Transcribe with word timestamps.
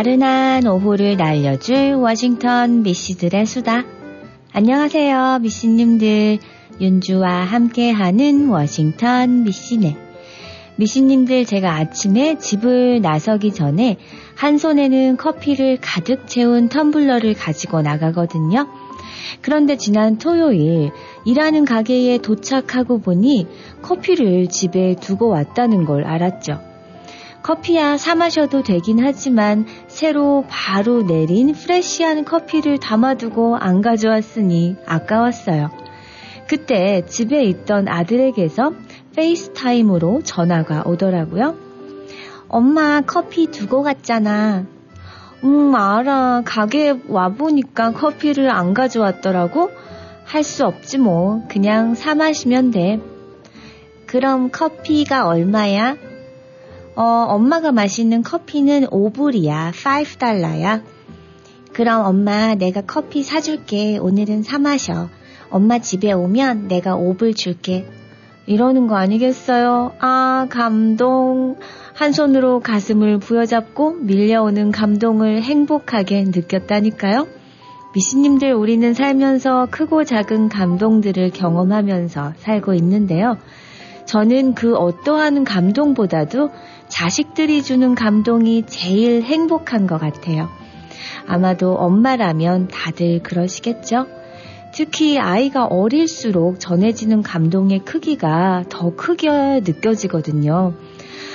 나른한 0.00 0.66
오후를 0.66 1.18
날려줄 1.18 1.92
워싱턴 1.92 2.82
미씨들의 2.82 3.44
수다. 3.44 3.84
안녕하세요, 4.50 5.40
미씨님들. 5.42 6.38
윤주와 6.80 7.28
함께하는 7.30 8.48
워싱턴 8.48 9.42
미씨네. 9.42 9.98
미씨님들 10.76 11.44
제가 11.44 11.74
아침에 11.74 12.38
집을 12.38 13.02
나서기 13.02 13.52
전에 13.52 13.98
한 14.36 14.56
손에는 14.56 15.18
커피를 15.18 15.76
가득 15.82 16.26
채운 16.26 16.70
텀블러를 16.70 17.34
가지고 17.36 17.82
나가거든요. 17.82 18.68
그런데 19.42 19.76
지난 19.76 20.16
토요일 20.16 20.92
일하는 21.26 21.66
가게에 21.66 22.16
도착하고 22.22 23.02
보니 23.02 23.46
커피를 23.82 24.48
집에 24.48 24.96
두고 24.98 25.28
왔다는 25.28 25.84
걸 25.84 26.04
알았죠. 26.04 26.69
커피야 27.42 27.96
사 27.96 28.14
마셔도 28.14 28.62
되긴 28.62 29.00
하지만 29.00 29.66
새로 29.88 30.44
바로 30.48 31.02
내린 31.02 31.52
fresh한 31.52 32.24
커피를 32.24 32.78
담아두고 32.78 33.56
안 33.56 33.80
가져왔으니 33.80 34.76
아까웠어요. 34.86 35.70
그때 36.48 37.04
집에 37.06 37.44
있던 37.44 37.88
아들에게서 37.88 38.72
페이스타임으로 39.16 40.22
전화가 40.22 40.82
오더라고요. 40.84 41.56
엄마 42.48 43.00
커피 43.00 43.46
두고 43.46 43.82
갔잖아. 43.82 44.66
음, 45.44 45.74
알아. 45.74 46.42
가게에 46.44 47.00
와보니까 47.08 47.92
커피를 47.92 48.50
안 48.50 48.74
가져왔더라고? 48.74 49.70
할 50.24 50.42
수 50.44 50.66
없지 50.66 50.98
뭐. 50.98 51.44
그냥 51.48 51.94
사 51.94 52.14
마시면 52.14 52.70
돼. 52.72 53.00
그럼 54.06 54.50
커피가 54.50 55.26
얼마야? 55.26 55.96
어, 57.00 57.24
엄마가 57.30 57.72
마시는 57.72 58.20
커피는 58.20 58.84
5불이야. 58.88 59.72
5달러야. 59.72 60.82
그럼 61.72 62.04
엄마 62.04 62.54
내가 62.54 62.82
커피 62.82 63.22
사줄게. 63.22 63.96
오늘은 63.96 64.42
사 64.42 64.58
마셔. 64.58 65.08
엄마 65.48 65.78
집에 65.78 66.12
오면 66.12 66.68
내가 66.68 66.98
5불 66.98 67.34
줄게. 67.34 67.88
이러는 68.44 68.86
거 68.86 68.96
아니겠어요? 68.96 69.92
아, 69.98 70.46
감동. 70.50 71.56
한 71.94 72.12
손으로 72.12 72.60
가슴을 72.60 73.18
부여잡고 73.18 73.92
밀려오는 74.02 74.70
감동을 74.70 75.40
행복하게 75.40 76.24
느꼈다니까요. 76.24 77.26
미신님들 77.94 78.52
우리는 78.52 78.92
살면서 78.92 79.68
크고 79.70 80.04
작은 80.04 80.50
감동들을 80.50 81.30
경험하면서 81.30 82.34
살고 82.36 82.74
있는데요. 82.74 83.38
저는 84.04 84.54
그 84.54 84.74
어떠한 84.74 85.44
감동보다도 85.44 86.50
자식들이 86.90 87.62
주는 87.62 87.94
감동이 87.94 88.64
제일 88.66 89.22
행복한 89.22 89.86
것 89.86 89.98
같아요. 89.98 90.50
아마도 91.26 91.74
엄마라면 91.74 92.68
다들 92.68 93.22
그러시겠죠? 93.22 94.06
특히 94.72 95.18
아이가 95.18 95.64
어릴수록 95.66 96.60
전해지는 96.60 97.22
감동의 97.22 97.80
크기가 97.80 98.64
더 98.68 98.94
크게 98.94 99.60
느껴지거든요. 99.64 100.74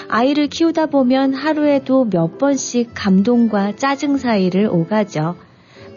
아이를 0.08 0.48
키우다 0.48 0.88
보면 0.88 1.34
하루에도 1.34 2.06
몇 2.06 2.38
번씩 2.38 2.92
감동과 2.94 3.76
짜증 3.76 4.18
사이를 4.18 4.68
오가죠. 4.72 5.36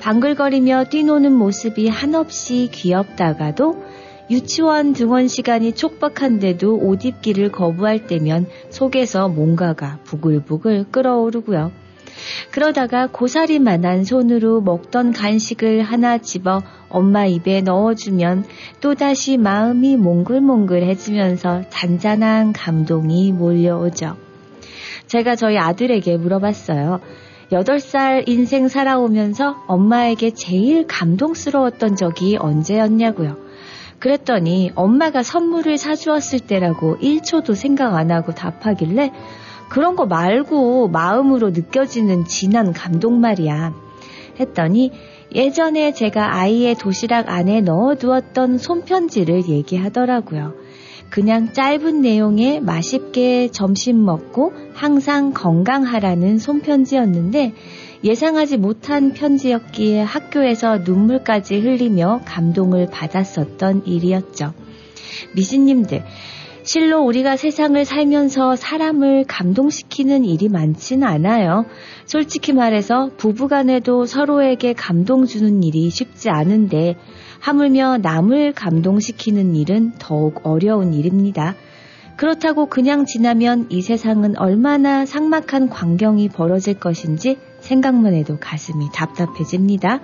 방글거리며 0.01 0.85
뛰노는 0.85 1.33
모습이 1.33 1.89
한없이 1.89 2.71
귀엽다가도 2.73 3.85
유치원 4.31 4.93
등원 4.93 5.27
시간이 5.27 5.72
촉박한데도 5.72 6.77
옷 6.77 7.05
입기를 7.05 7.50
거부할 7.50 8.06
때면 8.06 8.47
속에서 8.69 9.28
뭔가가 9.28 9.99
부글부글 10.05 10.91
끓어오르고요. 10.91 11.72
그러다가 12.50 13.06
고사리만한 13.06 14.05
손으로 14.05 14.61
먹던 14.61 15.12
간식을 15.12 15.83
하나 15.83 16.19
집어 16.19 16.62
엄마 16.88 17.27
입에 17.27 17.62
넣어주면 17.62 18.44
또다시 18.81 19.37
마음이 19.37 19.97
몽글몽글해지면서 19.97 21.71
잔잔한 21.71 22.53
감동이 22.53 23.33
몰려오죠. 23.33 24.17
제가 25.06 25.37
저희 25.37 25.56
아들에게 25.59 26.17
물어봤어요. 26.19 27.00
8살 27.50 28.28
인생 28.28 28.69
살아오면서 28.69 29.65
엄마에게 29.67 30.33
제일 30.33 30.87
감동스러웠던 30.87 31.97
적이 31.97 32.37
언제였냐고요. 32.38 33.48
그랬더니 33.99 34.73
엄마가 34.75 35.23
선물을 35.23 35.77
사주었을 35.79 36.41
때라고 36.41 36.97
1초도 36.99 37.55
생각 37.55 37.95
안 37.97 38.11
하고 38.11 38.33
답하길래 38.33 39.13
그런 39.69 39.97
거 39.97 40.07
말고 40.07 40.89
마음으로 40.89 41.51
느껴지는 41.51 42.25
진한 42.25 42.73
감동 42.73 43.21
말이야. 43.21 43.75
했더니 44.41 44.93
예전에 45.35 45.93
제가 45.93 46.37
아이의 46.37 46.77
도시락 46.77 47.29
안에 47.29 47.61
넣어 47.61 47.97
두었던 47.97 48.59
손편지를 48.59 49.49
얘기하더라고요. 49.49 50.55
그냥 51.11 51.53
짧은 51.53 52.03
내용에 52.03 52.61
맛있게 52.61 53.49
점심 53.51 54.05
먹고 54.05 54.53
항상 54.75 55.33
건강하라는 55.33 56.39
손편지였는데 56.39 57.55
예상하지 58.05 58.59
못한 58.59 59.13
편지였기에 59.13 60.03
학교에서 60.03 60.79
눈물까지 60.79 61.59
흘리며 61.59 62.21
감동을 62.25 62.89
받았었던 62.91 63.87
일이었죠. 63.87 64.55
미신님들, 65.35 66.05
실로 66.63 67.01
우리가 67.01 67.37
세상을 67.37 67.83
살면서 67.85 68.55
사람을 68.55 69.25
감동시키는 69.27 70.25
일이 70.25 70.49
많지는 70.49 71.07
않아요. 71.07 71.65
솔직히 72.05 72.53
말해서 72.53 73.11
부부간에도 73.17 74.05
서로에게 74.05 74.75
감동 74.75 75.25
주는 75.25 75.63
일이 75.63 75.89
쉽지 75.89 76.29
않은데 76.29 76.97
하물며 77.41 77.99
남을 77.99 78.53
감동시키는 78.53 79.57
일은 79.57 79.93
더욱 79.99 80.41
어려운 80.45 80.93
일입니다. 80.93 81.55
그렇다고 82.17 82.67
그냥 82.67 83.07
지나면 83.07 83.69
이 83.71 83.81
세상은 83.81 84.37
얼마나 84.37 85.07
삭막한 85.07 85.71
광경이 85.71 86.29
벌어질 86.29 86.75
것인지 86.75 87.39
생각만 87.61 88.15
해도 88.15 88.39
가슴이 88.39 88.89
답답해집니다. 88.93 90.01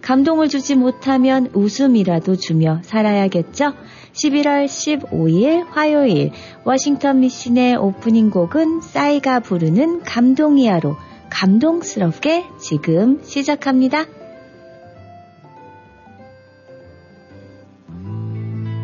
감동을 0.00 0.48
주지 0.48 0.74
못하면 0.74 1.48
웃음이라도 1.54 2.36
주며 2.36 2.80
살아야겠죠? 2.82 3.72
11월 4.12 4.66
15일 4.66 5.66
화요일 5.70 6.30
워싱턴 6.64 7.20
미신의 7.20 7.76
오프닝 7.76 8.30
곡은 8.30 8.82
싸이가 8.82 9.40
부르는 9.40 10.02
감동이야로 10.02 10.96
감동스럽게 11.30 12.44
지금 12.60 13.20
시작합니다. 13.24 14.04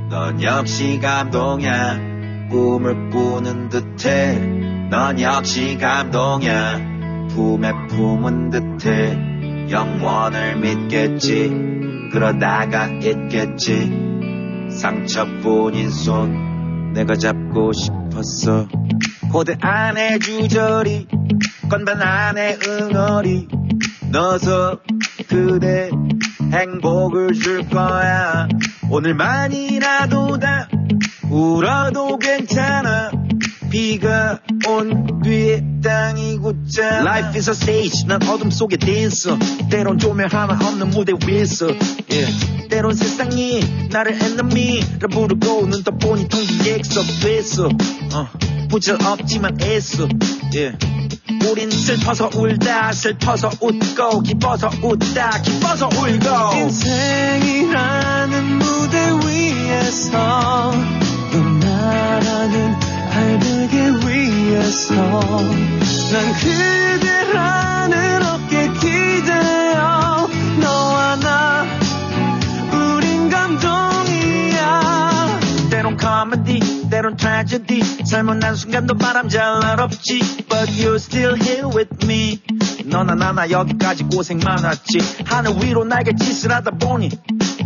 넌 0.08 0.42
역시 0.42 0.98
감동이야 1.00 2.48
꿈을 2.50 3.10
꾸는 3.10 3.68
듯해 3.68 4.38
넌 4.90 5.20
역시 5.20 5.78
감동이야 5.78 6.89
품에 7.34 7.72
품은 7.88 8.50
듯해 8.50 9.70
영원을 9.70 10.56
믿겠지. 10.56 11.50
그러다가 12.12 12.86
잊겠지. 12.86 14.68
상처뿐인 14.70 15.90
손 15.90 16.92
내가 16.92 17.14
잡고 17.14 17.72
싶었어. 17.72 18.66
고대 19.30 19.56
안에 19.60 20.18
주저리 20.18 21.06
건반 21.70 22.02
안에 22.02 22.58
응어리 22.66 23.46
넣어서 24.10 24.80
그대 25.28 25.90
행복을 26.52 27.32
줄 27.34 27.68
거야. 27.68 28.48
오늘만이라도 28.90 30.38
다 30.38 30.68
울어도 31.30 32.18
괜찮아 32.18 33.12
비가 33.70 34.40
온 34.68 35.22
뒤에 35.22 35.62
땅이 35.82 36.38
굳잖아. 36.38 37.00
Life 37.00 37.36
is 37.36 37.48
a 37.50 37.54
stage. 37.54 38.04
난 38.06 38.22
어둠 38.28 38.50
속에 38.50 38.76
댄서 38.76 39.38
때론 39.70 39.98
조명 39.98 40.28
하나 40.30 40.54
없는 40.54 40.90
무대 40.90 41.12
위에서. 41.26 41.66
Yeah. 42.10 42.68
때론 42.68 42.94
세상이 42.94 43.88
나를 43.90 44.20
ennemy라 44.20 45.08
부르고 45.10 45.66
눈 45.68 45.82
떠보니 45.84 46.28
텅빈 46.28 46.58
객석 46.58 47.04
됐어 47.22 47.68
어, 48.12 48.28
부질없지만 48.68 49.58
애써. 49.62 50.08
Yeah. 50.52 50.76
우린 51.48 51.70
슬퍼서 51.70 52.30
울다 52.34 52.92
슬퍼서 52.92 53.50
웃고 53.60 54.22
기뻐서 54.22 54.68
웃다 54.82 55.40
기뻐서 55.42 55.86
울고. 55.88 56.56
인생이라는 56.58 58.44
무대 58.58 58.98
위에서 59.26 60.72
넌 61.32 61.60
나라는 61.60 62.89
알베개 63.12 64.06
위에서 64.06 64.94
난 66.12 66.32
그대라는 66.40 68.22
어깨 68.24 68.68
기대어 68.72 70.28
너와 70.60 71.16
나 71.16 71.66
우린 72.72 73.28
감동이야. 73.28 74.60
때론 75.70 75.96
코미디 75.96 76.88
때론 76.90 77.16
트래지디 77.16 78.04
삶은 78.04 78.42
한순간도 78.42 78.96
바람잘 78.96 79.80
없지. 79.80 80.20
But 80.48 80.70
you're 80.80 80.96
still 80.96 81.36
here 81.40 81.66
with 81.68 82.04
me. 82.04 82.40
너나 82.86 83.14
나나 83.14 83.50
여기까지 83.50 84.04
고생 84.04 84.38
많았지. 84.38 85.24
하늘 85.26 85.52
위로 85.62 85.84
날개 85.84 86.12
짓을 86.14 86.52
하다 86.52 86.72
보니 86.72 87.10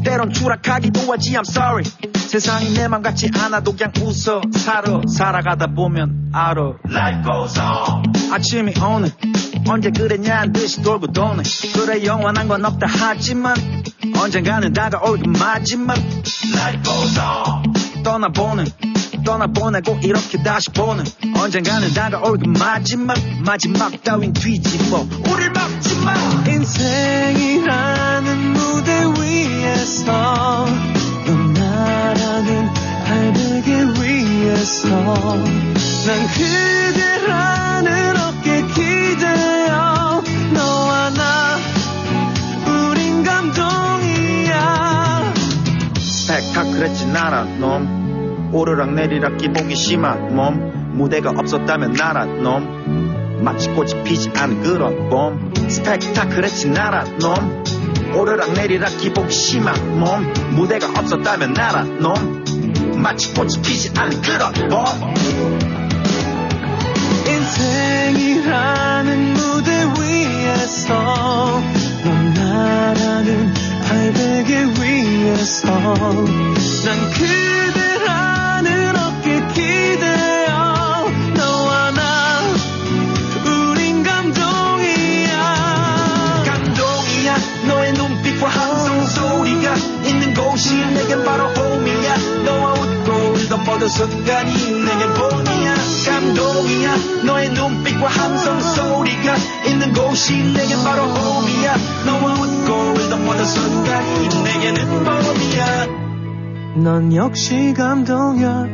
때론 0.04 0.32
추락하기도 0.32 1.12
하지 1.12 1.32
I'm 1.34 1.48
sorry 1.48 1.84
세상이 2.34 2.70
내 2.74 2.88
맘 2.88 3.00
같지 3.00 3.30
않아도 3.32 3.76
그냥 3.76 3.92
웃어. 4.02 4.40
살아 4.58 5.00
살아가다 5.06 5.68
보면 5.68 6.30
알아. 6.32 6.72
Life 6.90 7.22
goes 7.22 7.60
on. 7.60 8.02
아침이 8.32 8.74
오늘 8.82 9.12
언제 9.68 9.90
그랬냐는 9.92 10.52
듯이 10.52 10.82
돌고 10.82 11.12
도네. 11.12 11.44
그래 11.74 12.04
영원한 12.04 12.48
건 12.48 12.64
없다 12.64 12.88
하지만 12.88 13.54
언젠가는 14.20 14.72
다가올 14.72 15.20
그 15.20 15.28
마지막. 15.28 15.96
Life 16.56 16.82
goes 16.82 17.20
on. 17.20 18.02
떠나보는 18.02 18.64
떠나보내고 19.24 20.00
이렇게 20.02 20.42
다시 20.42 20.70
보는. 20.70 21.04
언젠가는 21.40 21.94
다가올 21.94 22.38
그 22.38 22.48
마지막. 22.48 23.16
마지막 23.46 24.02
따윈 24.02 24.32
뒤집어. 24.32 25.06
우릴 25.32 25.52
막지 25.52 25.96
마. 26.00 26.12
인생이라는 26.50 28.38
무대 28.54 29.04
위에서 29.20 30.66
알베개 33.06 34.00
위에서 34.00 34.88
난 34.88 36.26
그대라는 36.34 38.16
어깨 38.16 38.62
기대어 38.62 40.22
너와 40.54 41.10
나 41.10 41.58
우린 42.66 43.22
감동이야. 43.22 44.54
스펙타클했진 45.98 47.14
않아 47.14 47.44
놈. 47.58 48.50
오르락 48.52 48.94
내리락 48.94 49.36
기복이 49.36 49.74
심한 49.76 50.34
몸. 50.34 50.94
무대가 50.96 51.30
없었다면 51.30 51.92
나라 51.92 52.24
놈. 52.24 53.42
마치 53.44 53.68
꽃이 53.68 54.02
피지 54.04 54.30
않은 54.34 54.62
그런 54.62 55.10
봄 55.10 55.52
스펙타클했진 55.68 56.76
않아 56.78 57.04
놈. 57.20 57.64
오르락 58.16 58.52
내리락 58.54 58.96
기복이 58.96 59.30
심한 59.30 59.98
몸. 60.00 60.32
무대가 60.54 60.88
없었다면 60.98 61.52
나라 61.52 61.82
놈 61.82 62.44
마치 63.04 63.32
꽃이 63.34 63.60
피지 63.60 63.92
않은 63.98 64.22
그런 64.22 64.50
봄 64.70 64.86
인생이라는 67.28 69.34
무대 69.34 69.84
위에서 70.00 71.60
넌 72.02 72.32
나라는 72.32 73.52
알베개 73.90 74.80
위에서 74.80 75.68
난 76.86 77.10
그대라는 77.12 78.96
모든 93.84 93.88
순간이 93.88 94.50
내겐 94.50 95.12
본이야 95.12 95.74
감동이야. 96.06 96.96
너의 97.26 97.50
눈빛과 97.50 98.06
함성 98.06 98.58
소리가 98.60 99.36
있는 99.66 99.92
곳이 99.92 100.32
내겐 100.54 100.82
바로 100.82 101.02
홈이야. 101.02 101.76
너와 102.06 102.32
웃고 102.32 102.72
울던 102.72 103.24
모든 103.26 103.44
순간이 103.44 104.28
내게는 104.42 105.04
봄이야. 105.04 105.86
넌 106.82 107.14
역시 107.14 107.74
감동이야. 107.76 108.66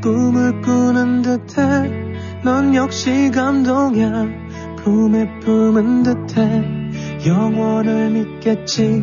꿈을 0.00 0.60
꾸는 0.62 1.22
듯해. 1.22 2.42
넌 2.44 2.74
역시 2.76 3.32
감동이야. 3.34 4.12
품에 4.84 5.40
품은 5.40 6.04
듯해. 6.04 6.62
영원을 7.26 8.10
믿겠지. 8.10 9.02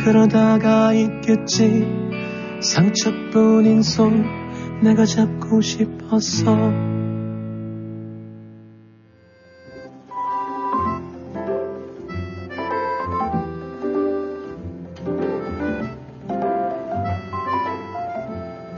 그러다가 0.00 0.92
있겠지. 0.92 1.86
상처뿐인 2.60 3.82
손 3.82 4.39
내가 4.82 5.04
잡고 5.04 5.60
싶었어 5.60 6.56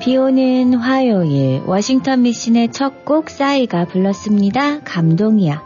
비 0.01 0.17
오는 0.17 0.75
화요일 0.75 1.63
워싱턴 1.67 2.23
미신의 2.23 2.73
첫 2.73 3.05
곡 3.05 3.31
싸이가 3.31 3.85
불렀습니다. 3.87 4.81
감동이야. 4.81 5.63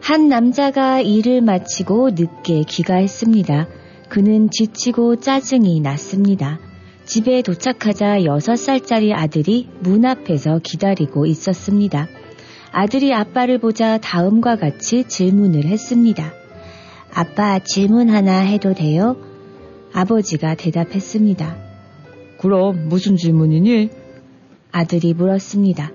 한 0.00 0.28
남자가 0.28 1.00
일을 1.00 1.42
마치고 1.42 2.10
늦게 2.10 2.64
귀가했습니다. 2.68 3.68
그는 4.08 4.50
지치고 4.50 5.16
짜증이 5.16 5.80
났습니다. 5.80 6.58
집에 7.12 7.42
도착하자 7.42 8.20
6살짜리 8.20 9.12
아들이 9.14 9.68
문 9.80 10.06
앞에서 10.06 10.60
기다리고 10.64 11.26
있었습니다. 11.26 12.08
아들이 12.70 13.12
아빠를 13.12 13.58
보자 13.58 13.98
다음과 13.98 14.56
같이 14.56 15.04
질문을 15.04 15.66
했습니다. 15.66 16.32
아빠 17.12 17.58
질문 17.58 18.08
하나 18.08 18.38
해도 18.38 18.72
돼요? 18.72 19.18
아버지가 19.92 20.54
대답했습니다. 20.54 21.54
그럼 22.38 22.88
무슨 22.88 23.16
질문이니? 23.18 23.90
아들이 24.70 25.12
물었습니다. 25.12 25.92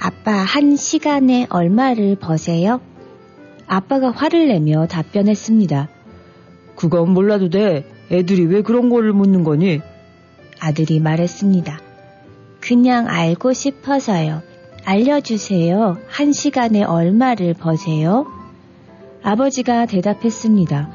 아빠 0.00 0.32
한 0.32 0.74
시간에 0.74 1.46
얼마를 1.48 2.16
버세요? 2.16 2.80
아빠가 3.68 4.10
화를 4.10 4.48
내며 4.48 4.88
답변했습니다. 4.88 5.88
그건 6.74 7.10
몰라도 7.10 7.50
돼. 7.50 7.84
애들이 8.10 8.46
왜 8.46 8.62
그런 8.62 8.90
거를 8.90 9.12
묻는 9.12 9.44
거니? 9.44 9.80
아들이 10.60 11.00
말했습니다. 11.00 11.80
그냥 12.60 13.08
알고 13.08 13.52
싶어서요. 13.52 14.42
알려주세요. 14.84 15.96
한 16.06 16.32
시간에 16.32 16.82
얼마를 16.82 17.54
버세요? 17.54 18.26
아버지가 19.22 19.86
대답했습니다. 19.86 20.90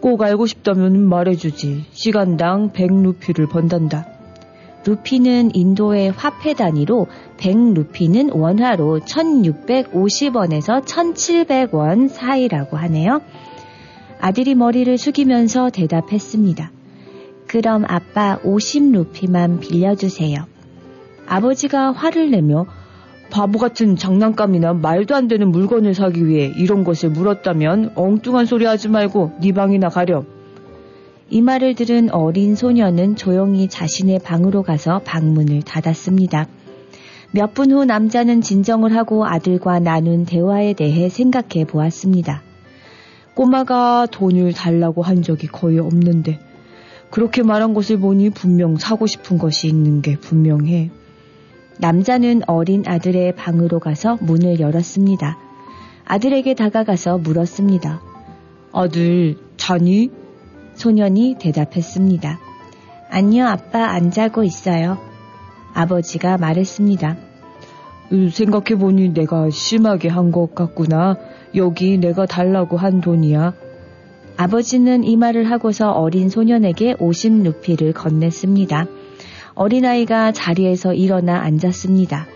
꼭 0.00 0.22
알고 0.22 0.46
싶다면 0.46 1.00
말해주지. 1.08 1.86
시간당 1.90 2.72
100루피를 2.72 3.48
번단다. 3.48 4.06
루피는 4.86 5.50
인도의 5.54 6.12
화폐 6.12 6.54
단위로 6.54 7.08
100루피는 7.38 8.34
원화로 8.34 9.00
1650원에서 9.00 10.84
1700원 10.84 12.08
사이라고 12.08 12.76
하네요. 12.76 13.20
아들이 14.20 14.54
머리를 14.54 14.96
숙이면서 14.96 15.70
대답했습니다. 15.70 16.70
그럼 17.48 17.84
아빠 17.88 18.38
50루피만 18.44 19.60
빌려주세요. 19.60 20.44
아버지가 21.26 21.92
화를 21.92 22.30
내며 22.30 22.66
바보 23.30 23.58
같은 23.58 23.96
장난감이나 23.96 24.74
말도 24.74 25.14
안 25.14 25.28
되는 25.28 25.50
물건을 25.50 25.94
사기 25.94 26.26
위해 26.26 26.52
이런 26.56 26.84
것을 26.84 27.10
물었다면 27.10 27.92
엉뚱한 27.94 28.46
소리 28.46 28.64
하지 28.64 28.88
말고 28.88 29.32
네 29.40 29.52
방이나 29.52 29.88
가렴. 29.88 30.26
이 31.30 31.42
말을 31.42 31.74
들은 31.74 32.10
어린 32.10 32.54
소녀는 32.54 33.16
조용히 33.16 33.68
자신의 33.68 34.20
방으로 34.20 34.62
가서 34.62 35.00
방문을 35.04 35.62
닫았습니다. 35.62 36.46
몇 37.32 37.52
분 37.52 37.72
후 37.72 37.84
남자는 37.84 38.40
진정을 38.40 38.96
하고 38.96 39.26
아들과 39.26 39.78
나눈 39.80 40.24
대화에 40.24 40.72
대해 40.72 41.10
생각해 41.10 41.66
보았습니다. 41.66 42.42
꼬마가 43.34 44.06
돈을 44.10 44.54
달라고 44.54 45.02
한 45.02 45.22
적이 45.22 45.48
거의 45.48 45.78
없는데 45.78 46.40
그렇게 47.10 47.42
말한 47.42 47.74
것을 47.74 47.98
보니 47.98 48.30
분명 48.30 48.76
사고 48.76 49.06
싶은 49.06 49.38
것이 49.38 49.66
있는 49.68 50.02
게 50.02 50.16
분명해. 50.16 50.90
남자는 51.78 52.42
어린 52.46 52.82
아들의 52.86 53.34
방으로 53.36 53.78
가서 53.80 54.18
문을 54.20 54.60
열었습니다. 54.60 55.38
아들에게 56.04 56.54
다가가서 56.54 57.18
물었습니다. 57.18 58.00
아들, 58.72 59.36
자니? 59.56 60.10
소년이 60.74 61.36
대답했습니다. 61.38 62.38
아니요, 63.10 63.46
아빠 63.46 63.86
안 63.90 64.10
자고 64.10 64.44
있어요. 64.44 64.98
아버지가 65.74 66.36
말했습니다. 66.38 67.16
생각해보니 68.32 69.12
내가 69.12 69.50
심하게 69.50 70.08
한 70.08 70.30
것 70.32 70.54
같구나. 70.54 71.16
여기 71.54 71.98
내가 71.98 72.26
달라고 72.26 72.76
한 72.76 73.00
돈이야. 73.00 73.54
아버지는 74.38 75.02
이 75.02 75.16
말을 75.16 75.50
하고서 75.50 75.90
어린 75.90 76.28
소년에게 76.28 76.94
50루피를 76.94 77.92
건넸습니다. 77.92 78.86
어린아이가 79.56 80.30
자리에서 80.30 80.94
일어나 80.94 81.40
앉았습니다. 81.40 82.28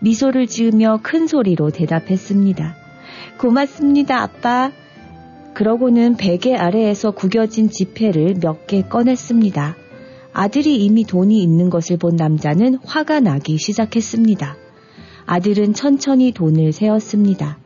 미소를 0.00 0.46
지으며 0.46 1.00
큰 1.02 1.26
소리로 1.26 1.70
대답했습니다. 1.70 2.76
고맙습니다, 3.38 4.22
아빠. 4.22 4.70
그러고는 5.54 6.16
베개 6.16 6.54
아래에서 6.54 7.10
구겨진 7.10 7.68
지폐를 7.68 8.36
몇 8.40 8.68
개 8.68 8.82
꺼냈습니다. 8.82 9.74
아들이 10.32 10.84
이미 10.84 11.02
돈이 11.02 11.42
있는 11.42 11.68
것을 11.68 11.96
본 11.96 12.14
남자는 12.14 12.78
화가 12.84 13.18
나기 13.18 13.58
시작했습니다. 13.58 14.54
아들은 15.26 15.74
천천히 15.74 16.30
돈을 16.30 16.70
세었습니다. 16.70 17.58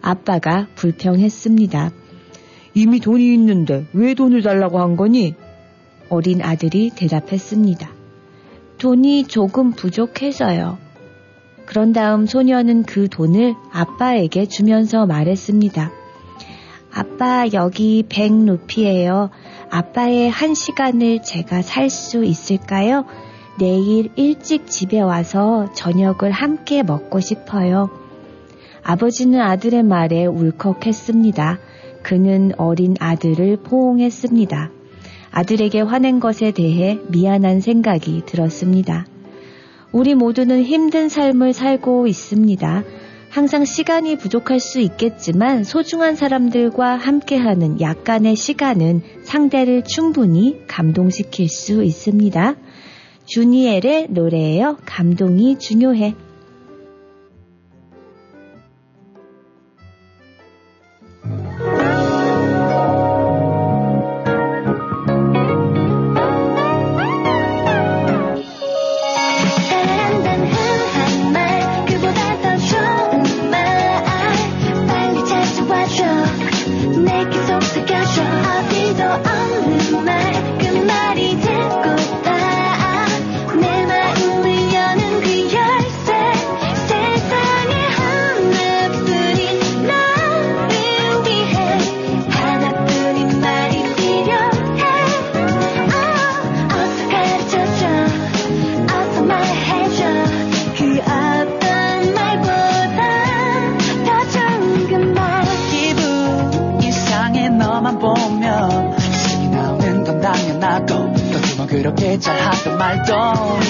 아빠가 0.00 0.68
불평했습니다. 0.76 2.05
이미 2.76 3.00
돈이 3.00 3.32
있는데 3.32 3.86
왜 3.94 4.12
돈을 4.12 4.42
달라고 4.42 4.80
한 4.80 4.96
거니? 4.96 5.34
어린 6.10 6.42
아들이 6.42 6.90
대답했습니다. 6.90 7.88
돈이 8.76 9.24
조금 9.24 9.70
부족해서요. 9.72 10.76
그런 11.64 11.94
다음 11.94 12.26
소녀는 12.26 12.82
그 12.82 13.08
돈을 13.08 13.54
아빠에게 13.72 14.44
주면서 14.44 15.06
말했습니다. 15.06 15.90
아빠, 16.92 17.46
여기 17.54 18.04
100루피예요. 18.06 19.30
아빠의 19.70 20.28
한 20.28 20.52
시간을 20.52 21.22
제가 21.22 21.62
살 21.62 21.88
수 21.88 22.24
있을까요? 22.24 23.06
내일 23.58 24.10
일찍 24.16 24.66
집에 24.66 25.00
와서 25.00 25.72
저녁을 25.72 26.30
함께 26.30 26.82
먹고 26.82 27.20
싶어요. 27.20 27.88
아버지는 28.82 29.40
아들의 29.40 29.82
말에 29.82 30.26
울컥했습니다. 30.26 31.58
그는 32.06 32.52
어린 32.56 32.94
아들을 33.00 33.56
포옹했습니다. 33.64 34.70
아들에게 35.32 35.80
화낸 35.80 36.20
것에 36.20 36.52
대해 36.52 37.00
미안한 37.08 37.60
생각이 37.60 38.22
들었습니다. 38.26 39.06
우리 39.90 40.14
모두는 40.14 40.62
힘든 40.62 41.08
삶을 41.08 41.52
살고 41.52 42.06
있습니다. 42.06 42.84
항상 43.28 43.64
시간이 43.64 44.18
부족할 44.18 44.60
수 44.60 44.78
있겠지만 44.78 45.64
소중한 45.64 46.14
사람들과 46.14 46.94
함께하는 46.94 47.80
약간의 47.80 48.36
시간은 48.36 49.02
상대를 49.24 49.82
충분히 49.82 50.60
감동시킬 50.68 51.48
수 51.48 51.82
있습니다. 51.82 52.54
주니엘의 53.24 54.06
노래예요. 54.10 54.76
감동이 54.86 55.58
중요해. 55.58 56.14
이렇게 111.86 112.18
잘하던 112.18 112.78
말도 112.78 113.14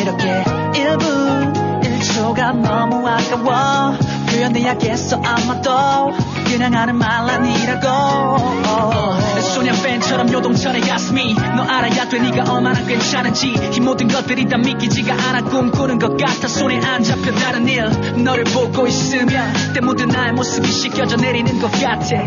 이렇게 0.01 0.45
일부 0.75 1.87
일초가 1.87 2.53
너무 2.53 3.07
아까워. 3.07 3.95
표현이 4.31 4.65
약했어 4.65 5.21
아마도 5.23 6.17
그냥 6.47 6.73
하는 6.73 6.97
말 6.97 7.11
아니라고. 7.29 8.39
소년 9.43 9.77
팬처럼 9.83 10.33
요동쳐내 10.33 10.81
가슴이 10.81 11.35
너 11.35 11.63
알아야 11.65 12.09
돼. 12.09 12.19
네가 12.19 12.51
얼마나 12.55 12.83
괜찮은지 12.87 13.55
이 13.75 13.81
모든 13.81 14.09
것들이 14.09 14.49
다 14.49 14.57
믿기지가 14.57 15.13
않아. 15.13 15.43
꿈꾸는 15.43 15.99
것 15.99 16.17
같아. 16.17 16.49
손에 16.49 16.81
안 16.87 17.03
잡혀 17.03 17.33
다른 17.33 17.69
일 17.69 17.85
너를 18.25 18.45
보고 18.45 18.87
있으면 18.87 19.53
때묻은 19.75 20.09
나의 20.09 20.33
모습이 20.33 20.67
씻겨져 20.67 21.17
내리는 21.17 21.61
것 21.61 21.71
같아. 21.71 22.25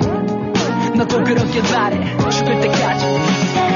너도 0.95 1.23
그렇게 1.23 1.61
말해. 1.73 2.15
죽을 2.29 2.61
때까지. 2.61 3.68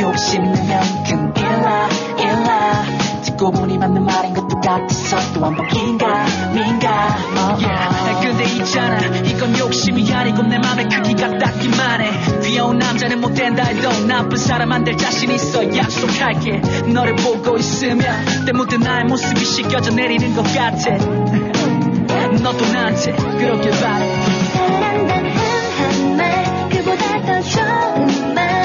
욕심낼 0.00 0.52
만큼 0.68 1.32
일라 1.36 1.88
일라 2.18 2.84
듣고 3.24 3.50
보니 3.50 3.78
맞는 3.78 4.04
말인 4.04 4.34
것도 4.34 4.60
같아서 4.60 5.16
또 5.34 5.40
반복인가 5.40 6.26
민가 6.54 7.16
yeah. 7.58 8.20
근데 8.22 8.44
있잖아 8.44 8.98
이건 9.24 9.58
욕심이 9.58 10.10
아니고 10.12 10.42
내 10.42 10.58
맘의 10.58 10.88
크기가 10.88 11.38
딱기만 11.38 12.00
해. 12.00 12.40
귀여운 12.42 12.78
남자는 12.78 13.20
못된다 13.20 13.64
해도 13.64 13.88
나쁜 14.06 14.36
사람 14.36 14.72
안 14.72 14.84
될 14.84 14.96
자신 14.96 15.30
있어. 15.30 15.76
약속할게. 15.76 16.60
너를 16.92 17.16
보고 17.16 17.56
있으면 17.56 18.44
때묻은 18.46 18.80
나의 18.80 19.04
모습이 19.04 19.44
씻겨져 19.44 19.90
내리는 19.92 20.34
것 20.34 20.42
같아. 20.42 20.96
너도 22.42 22.64
나한테 22.72 23.12
그렇게 23.12 23.70
바래 23.70 24.24
사랑단 24.52 25.26
흠한 25.26 26.16
말 26.16 26.68
그보다 26.70 27.22
더 27.22 27.42
좋은 27.42 28.34
말. 28.34 28.55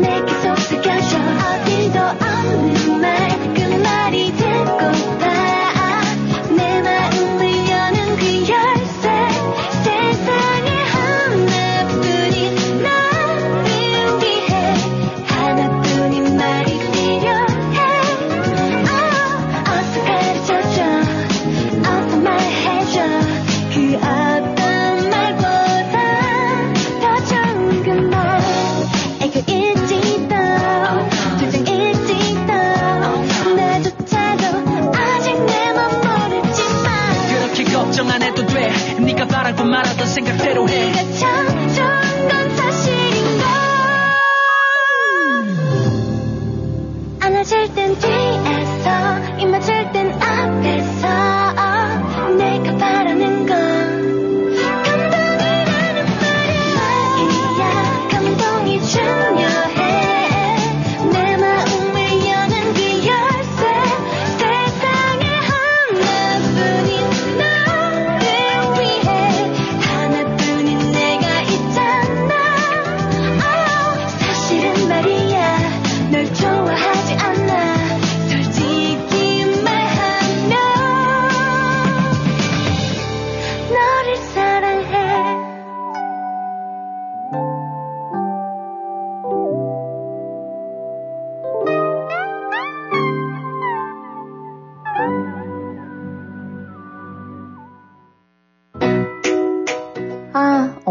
내게 0.00 0.32
속삭여줘. 0.42 1.18
어디도 1.18 1.98
없는 2.00 3.00
말. 3.00 3.17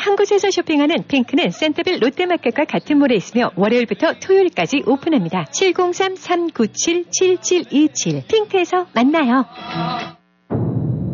한 0.00 0.16
곳에서 0.16 0.50
쇼핑하는 0.50 1.04
핑크는 1.08 1.50
센터빌 1.50 2.00
롯데마켓과 2.00 2.64
같은 2.64 2.98
몰에 2.98 3.16
있으며 3.16 3.50
월요일부터 3.54 4.14
토요일까지 4.14 4.84
오픈합니다. 4.86 5.44
703-397-7727 5.52 8.26
핑크에서 8.26 8.86
만나요. 8.94 9.44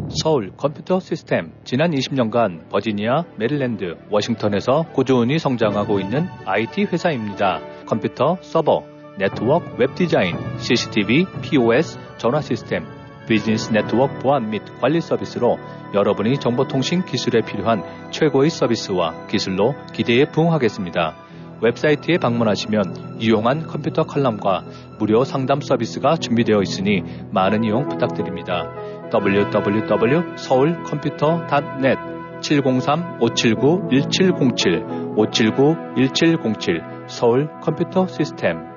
서울 0.08 0.52
컴퓨터 0.56 1.00
시스템 1.00 1.52
지난 1.64 1.90
20년간 1.90 2.68
버지니아, 2.70 3.24
메릴랜드, 3.36 3.96
워싱턴에서 4.08 4.84
꾸준히 4.92 5.40
성장하고 5.40 5.98
있는 5.98 6.28
IT 6.44 6.84
회사입니다. 6.84 7.60
컴퓨터, 7.86 8.36
서버, 8.40 8.84
네트워크, 9.18 9.74
웹 9.78 9.96
디자인, 9.96 10.36
CCTV, 10.58 11.26
POS, 11.42 11.98
전화 12.18 12.40
시스템, 12.40 12.86
비즈니스 13.26 13.72
네트워크 13.72 14.20
보안 14.20 14.50
및 14.50 14.62
관리 14.80 15.00
서비스로 15.00 15.58
여러분이 15.94 16.38
정보통신 16.38 17.04
기술에 17.04 17.40
필요한 17.42 17.82
최고의 18.10 18.50
서비스와 18.50 19.26
기술로 19.26 19.74
기대에 19.92 20.26
부응하겠습니다. 20.26 21.26
웹사이트에 21.62 22.18
방문하시면 22.18 23.20
유용한 23.20 23.66
컴퓨터 23.66 24.04
칼럼과 24.04 24.62
무료 24.98 25.24
상담 25.24 25.60
서비스가 25.60 26.16
준비되어 26.16 26.62
있으니 26.62 27.02
많은 27.30 27.64
이용 27.64 27.88
부탁드립니다. 27.88 28.70
www.서울컴퓨터.net 29.12 31.98
703-579-1707 32.40 35.16
579-1707 35.16 37.08
서울 37.08 37.48
컴퓨터 37.60 38.06
시스템 38.06 38.75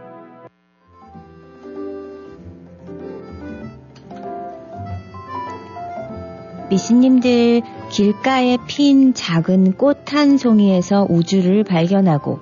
미신님들 6.70 7.62
길가에 7.92 8.58
핀 8.68 9.16
작은 9.16 9.74
꽃 9.74 10.14
한 10.14 10.38
송이에서 10.38 11.08
우주를 11.10 11.64
발견하고 11.64 12.40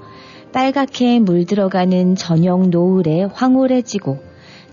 빨갛게 0.52 1.20
물들어가는 1.20 2.16
저녁 2.16 2.68
노을에 2.68 3.24
황홀해지고 3.24 4.18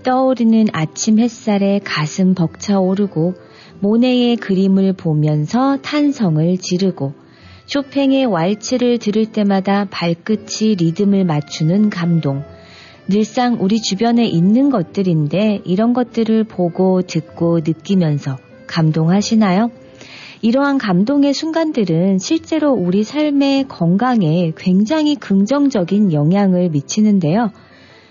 떠오르는 0.02 0.66
아침 0.72 1.20
햇살에 1.20 1.78
가슴 1.84 2.34
벅차오르고 2.34 3.34
모네의 3.80 4.36
그림을 4.36 4.94
보면서 4.94 5.78
탄성을 5.82 6.58
지르고 6.58 7.12
쇼팽의 7.66 8.26
왈츠를 8.26 8.98
들을 8.98 9.26
때마다 9.26 9.86
발끝이 9.90 10.74
리듬을 10.78 11.24
맞추는 11.24 11.90
감동. 11.90 12.42
늘상 13.08 13.58
우리 13.60 13.80
주변에 13.80 14.26
있는 14.26 14.70
것들인데 14.70 15.62
이런 15.64 15.92
것들을 15.92 16.44
보고 16.44 17.02
듣고 17.02 17.60
느끼면서 17.60 18.36
감동하시나요? 18.66 19.70
이러한 20.42 20.78
감동의 20.78 21.32
순간들은 21.32 22.18
실제로 22.18 22.72
우리 22.72 23.02
삶의 23.02 23.64
건강에 23.68 24.52
굉장히 24.56 25.14
긍정적인 25.16 26.12
영향을 26.12 26.68
미치는데요. 26.68 27.50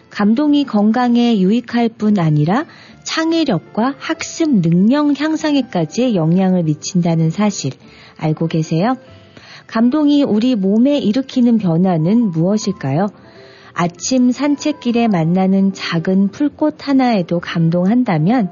감동이 0.10 0.63
건강에 0.63 1.39
유익할 1.39 1.89
뿐 1.89 2.18
아니라 2.20 2.66
창의력과 3.04 3.96
학습 3.98 4.62
능력 4.62 5.20
향상에까지 5.20 6.16
영향을 6.16 6.63
미친다는 6.63 7.30
사실 7.30 7.72
알고 8.18 8.48
계세요? 8.48 8.96
감동이 9.68 10.24
우리 10.24 10.56
몸에 10.56 10.98
일으키는 11.00 11.58
변화는 11.58 12.32
무엇일까요? 12.32 13.08
아침 13.74 14.32
산책길에 14.32 15.08
만나는 15.08 15.74
작은 15.74 16.30
풀꽃 16.30 16.88
하나에도 16.88 17.39
감동한다면 17.39 18.52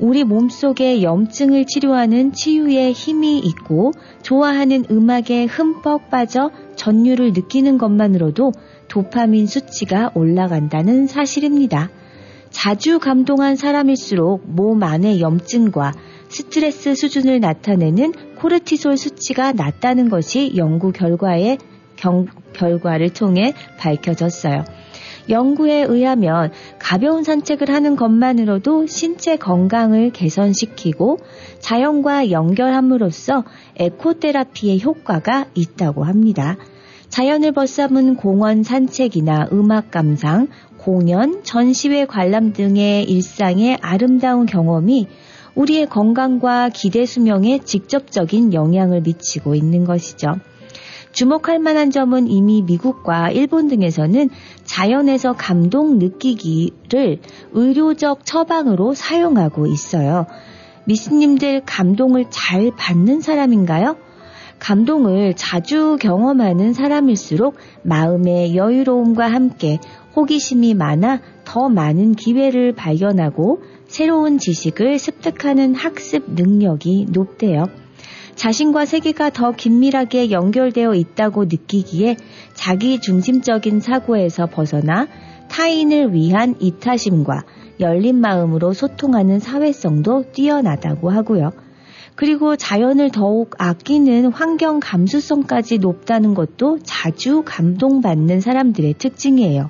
우리 0.00 0.24
몸속에 0.24 1.02
염증을 1.02 1.66
치료하는 1.66 2.32
치유의 2.32 2.92
힘이 2.92 3.38
있고 3.38 3.92
좋아하는 4.22 4.86
음악에 4.90 5.44
흠뻑 5.44 6.10
빠져 6.10 6.50
전율을 6.76 7.34
느끼는 7.34 7.76
것만으로도 7.76 8.52
도파민 8.88 9.46
수치가 9.46 10.10
올라간다는 10.14 11.06
사실입니다. 11.06 11.90
자주 12.48 12.98
감동한 12.98 13.56
사람일수록 13.56 14.42
몸 14.46 14.82
안의 14.82 15.20
염증과 15.20 15.92
스트레스 16.28 16.94
수준을 16.94 17.40
나타내는 17.40 18.12
코르티솔 18.36 18.96
수치가 18.96 19.52
낮다는 19.52 20.08
것이 20.08 20.52
연구 20.56 20.92
결과의 20.92 21.58
경, 21.96 22.26
결과를 22.54 23.10
통해 23.10 23.52
밝혀졌어요. 23.78 24.64
연구에 25.30 25.82
의하면 25.82 26.50
가벼운 26.78 27.24
산책을 27.24 27.70
하는 27.70 27.96
것만으로도 27.96 28.86
신체 28.86 29.36
건강을 29.36 30.10
개선시키고 30.10 31.18
자연과 31.60 32.30
연결함으로써 32.30 33.44
에코테라피의 33.76 34.82
효과가 34.82 35.46
있다고 35.54 36.04
합니다. 36.04 36.56
자연을 37.08 37.52
벗삼은 37.52 38.16
공원 38.16 38.62
산책이나 38.62 39.48
음악 39.52 39.90
감상, 39.90 40.48
공연, 40.78 41.42
전시회 41.42 42.06
관람 42.06 42.52
등의 42.52 43.04
일상의 43.04 43.78
아름다운 43.82 44.46
경험이 44.46 45.08
우리의 45.54 45.86
건강과 45.86 46.70
기대 46.70 47.04
수명에 47.04 47.58
직접적인 47.58 48.54
영향을 48.54 49.00
미치고 49.02 49.54
있는 49.54 49.84
것이죠. 49.84 50.36
주목할 51.12 51.58
만한 51.58 51.90
점은 51.90 52.28
이미 52.28 52.62
미국과 52.62 53.30
일본 53.30 53.68
등에서는 53.68 54.30
자연에서 54.64 55.32
감동 55.32 55.98
느끼기를 55.98 57.20
의료적 57.52 58.24
처방으로 58.24 58.94
사용하고 58.94 59.66
있어요. 59.66 60.26
미스님들 60.84 61.62
감동을 61.66 62.26
잘 62.30 62.70
받는 62.76 63.20
사람인가요? 63.20 63.96
감동을 64.58 65.34
자주 65.34 65.96
경험하는 66.00 66.74
사람일수록 66.74 67.56
마음의 67.82 68.56
여유로움과 68.56 69.26
함께 69.26 69.78
호기심이 70.14 70.74
많아 70.74 71.20
더 71.44 71.68
많은 71.68 72.14
기회를 72.14 72.74
발견하고 72.74 73.62
새로운 73.86 74.38
지식을 74.38 74.98
습득하는 74.98 75.74
학습 75.74 76.32
능력이 76.32 77.06
높대요. 77.10 77.64
자신과 78.40 78.86
세계가 78.86 79.28
더 79.28 79.52
긴밀하게 79.52 80.30
연결되어 80.30 80.94
있다고 80.94 81.44
느끼기에 81.44 82.16
자기 82.54 82.98
중심적인 82.98 83.80
사고에서 83.80 84.46
벗어나 84.46 85.08
타인을 85.50 86.14
위한 86.14 86.54
이타심과 86.58 87.44
열린 87.80 88.18
마음으로 88.18 88.72
소통하는 88.72 89.40
사회성도 89.40 90.32
뛰어나다고 90.32 91.10
하고요. 91.10 91.52
그리고 92.14 92.56
자연을 92.56 93.10
더욱 93.10 93.56
아끼는 93.58 94.32
환경 94.32 94.80
감수성까지 94.80 95.76
높다는 95.76 96.32
것도 96.32 96.78
자주 96.82 97.42
감동받는 97.44 98.40
사람들의 98.40 98.94
특징이에요. 98.94 99.68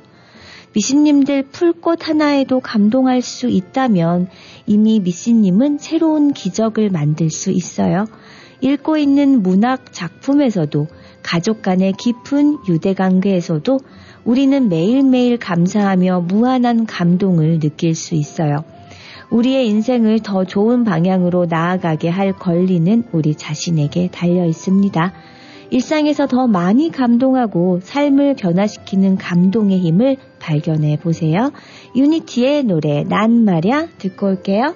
미신님들 0.75 1.47
풀꽃 1.51 2.09
하나에도 2.09 2.61
감동할 2.61 3.21
수 3.21 3.49
있다면 3.49 4.29
이미 4.67 5.01
미신님은 5.01 5.79
새로운 5.79 6.33
기적을 6.33 6.91
만들 6.91 7.31
수 7.31 7.51
있어요. 7.51 8.07
읽고 8.61 8.97
있는 8.97 9.43
문학 9.43 9.93
작품에서도 9.93 10.87
가족 11.23 11.63
간의 11.63 11.93
깊은 11.93 12.59
유대 12.69 12.95
관계에서도 12.95 13.79
우리는 14.25 14.69
매일매일 14.69 15.39
감사하며 15.39 16.21
무한한 16.29 16.87
감동을 16.87 17.59
느낄 17.59 17.95
수 17.95 18.15
있어요. 18.15 18.65
우리의 19.31 19.69
인생을 19.69 20.21
더 20.21 20.45
좋은 20.45 20.85
방향으로 20.85 21.47
나아가게 21.47 22.09
할 22.09 22.33
권리는 22.33 23.05
우리 23.13 23.35
자신에게 23.35 24.09
달려 24.13 24.45
있습니다. 24.45 25.13
일상에서 25.71 26.27
더 26.27 26.49
많이 26.49 26.91
감동하고 26.91 27.79
삶을 27.81 28.35
변화시키는 28.35 29.17
감동의 29.17 29.79
힘을 29.79 30.17
발견해 30.41 30.99
보세요. 30.99 31.53
유니티의 31.95 32.65
노래 32.65 33.05
난 33.05 33.45
말야 33.45 33.87
듣고 33.99 34.27
올게요. 34.27 34.75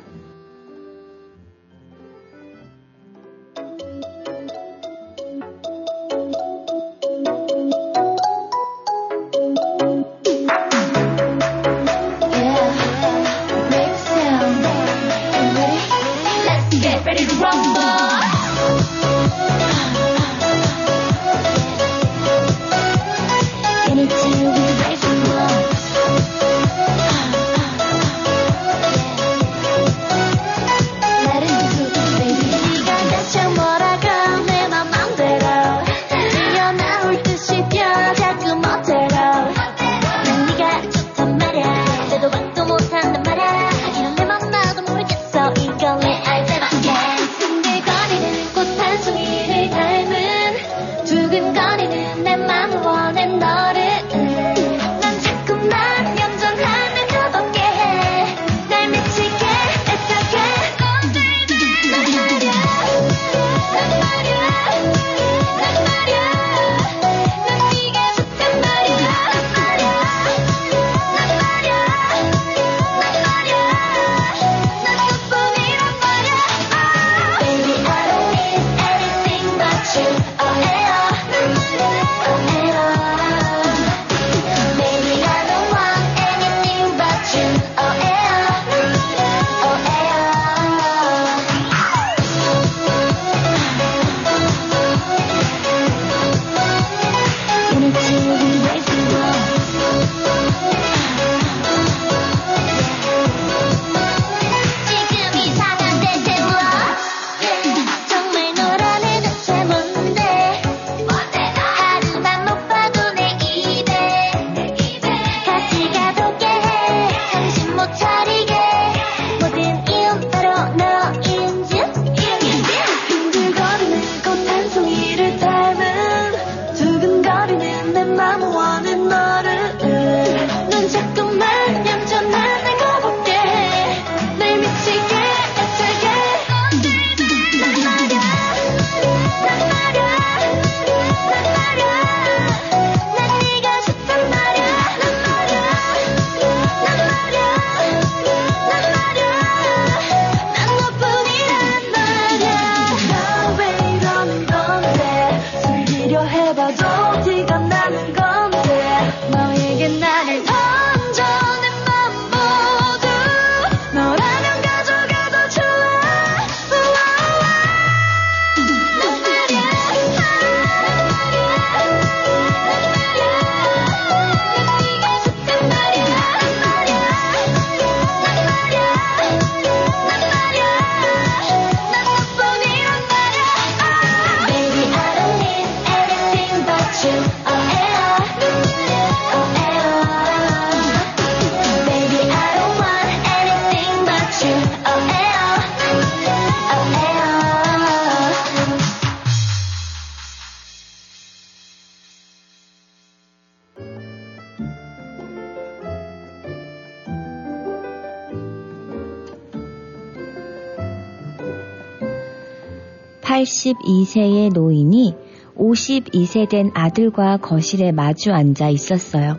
(82세의) 213.45 214.53
노인이 214.53 215.15
(52세) 215.57 216.49
된 216.49 216.71
아들과 216.75 217.37
거실에 217.37 217.93
마주 217.93 218.33
앉아 218.33 218.71
있었어요. 218.71 219.39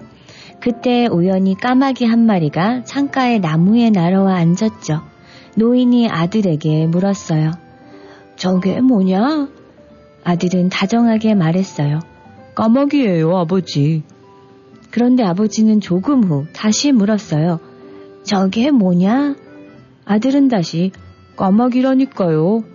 그때 0.61 1.07
우연히 1.07 1.55
까마귀 1.55 2.05
한 2.05 2.25
마리가 2.25 2.83
창가의 2.83 3.39
나무에 3.39 3.89
날아와 3.89 4.35
앉았죠. 4.35 5.01
노인이 5.57 6.09
아들에게 6.09 6.87
물었어요. 6.87 7.51
저게 8.35 8.79
뭐냐? 8.81 9.49
아들은 10.23 10.69
다정하게 10.69 11.35
말했어요. 11.35 11.99
까마귀예요, 12.55 13.35
아버지. 13.37 14.03
그런데 14.91 15.23
아버지는 15.23 15.81
조금 15.81 16.23
후 16.23 16.45
다시 16.53 16.91
물었어요. 16.91 17.59
저게 18.23 18.71
뭐냐? 18.71 19.35
아들은 20.05 20.47
다시 20.47 20.91
까마귀라니까요. 21.35 22.74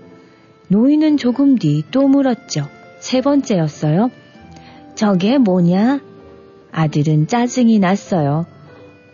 노인은 0.71 1.17
조금 1.17 1.57
뒤 1.57 1.83
또 1.91 2.07
물었죠. 2.07 2.69
세 3.01 3.21
번째였어요. 3.21 4.09
저게 4.95 5.37
뭐냐? 5.37 6.01
아들은 6.71 7.27
짜증이 7.27 7.81
났어요. 7.81 8.47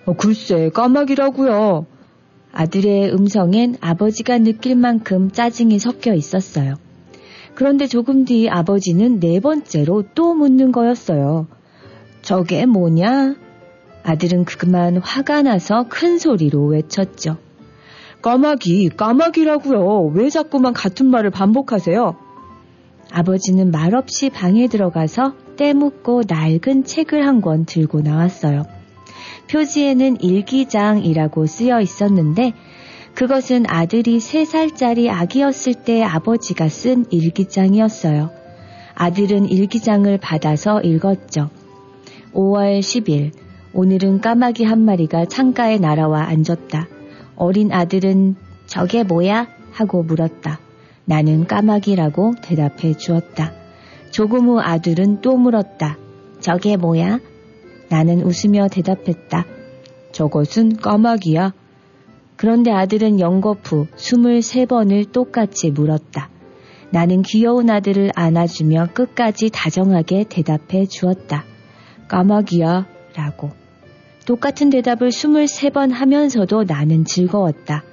어, 0.04 0.12
글쎄, 0.12 0.68
까마귀라고요. 0.68 1.86
아들의 2.52 3.10
음성엔 3.10 3.76
아버지가 3.80 4.36
느낄 4.38 4.76
만큼 4.76 5.30
짜증이 5.30 5.78
섞여 5.78 6.12
있었어요. 6.12 6.74
그런데 7.54 7.86
조금 7.86 8.26
뒤 8.26 8.50
아버지는 8.50 9.18
네 9.18 9.40
번째로 9.40 10.04
또 10.14 10.34
묻는 10.34 10.72
거였어요. 10.72 11.46
저게 12.20 12.66
뭐냐? 12.66 13.34
아들은 14.02 14.44
그만 14.44 14.98
화가 14.98 15.40
나서 15.40 15.86
큰 15.88 16.18
소리로 16.18 16.66
외쳤죠. 16.66 17.38
까마귀, 18.26 18.88
까마귀라고요. 18.96 20.10
왜 20.14 20.30
자꾸만 20.30 20.72
같은 20.72 21.06
말을 21.06 21.30
반복하세요? 21.30 22.16
아버지는 23.12 23.70
말없이 23.70 24.30
방에 24.30 24.66
들어가서 24.66 25.34
때묻고 25.56 26.22
낡은 26.26 26.82
책을 26.82 27.24
한 27.24 27.40
권 27.40 27.66
들고 27.66 28.00
나왔어요. 28.00 28.64
표지에는 29.48 30.20
일기장이라고 30.20 31.46
쓰여 31.46 31.80
있었는데 31.80 32.52
그것은 33.14 33.62
아들이 33.68 34.18
3살짜리 34.18 35.08
아기였을 35.08 35.74
때 35.74 36.02
아버지가 36.02 36.68
쓴 36.68 37.04
일기장이었어요. 37.08 38.30
아들은 38.96 39.46
일기장을 39.48 40.18
받아서 40.18 40.80
읽었죠. 40.80 41.50
5월 42.34 42.80
10일, 42.80 43.30
오늘은 43.72 44.20
까마귀 44.20 44.64
한 44.64 44.84
마리가 44.84 45.26
창가에 45.26 45.78
날아와 45.78 46.24
앉았다. 46.24 46.95
어린 47.36 47.72
아들은 47.72 48.36
저게 48.66 49.02
뭐야? 49.04 49.48
하고 49.72 50.02
물었다. 50.02 50.58
나는 51.04 51.46
까마귀라고 51.46 52.34
대답해 52.42 52.94
주었다. 52.94 53.52
조금 54.10 54.48
후 54.48 54.60
아들은 54.60 55.20
또 55.20 55.36
물었다. 55.36 55.98
저게 56.40 56.76
뭐야? 56.76 57.20
나는 57.88 58.22
웃으며 58.22 58.68
대답했다. 58.68 59.44
저것은 60.12 60.76
까마귀야. 60.76 61.52
그런데 62.36 62.70
아들은 62.70 63.20
연거푸 63.20 63.86
23번을 63.96 65.12
똑같이 65.12 65.70
물었다. 65.70 66.30
나는 66.90 67.22
귀여운 67.22 67.70
아들을 67.70 68.10
안아주며 68.14 68.88
끝까지 68.94 69.50
다정하게 69.52 70.24
대답해 70.28 70.86
주었다. 70.86 71.44
까마귀야. 72.08 72.86
라고. 73.14 73.65
똑같은 74.26 74.70
대답을 74.70 75.10
23번 75.10 75.92
하면서도 75.92 76.64
나는 76.64 77.04
즐거웠다. 77.04 77.84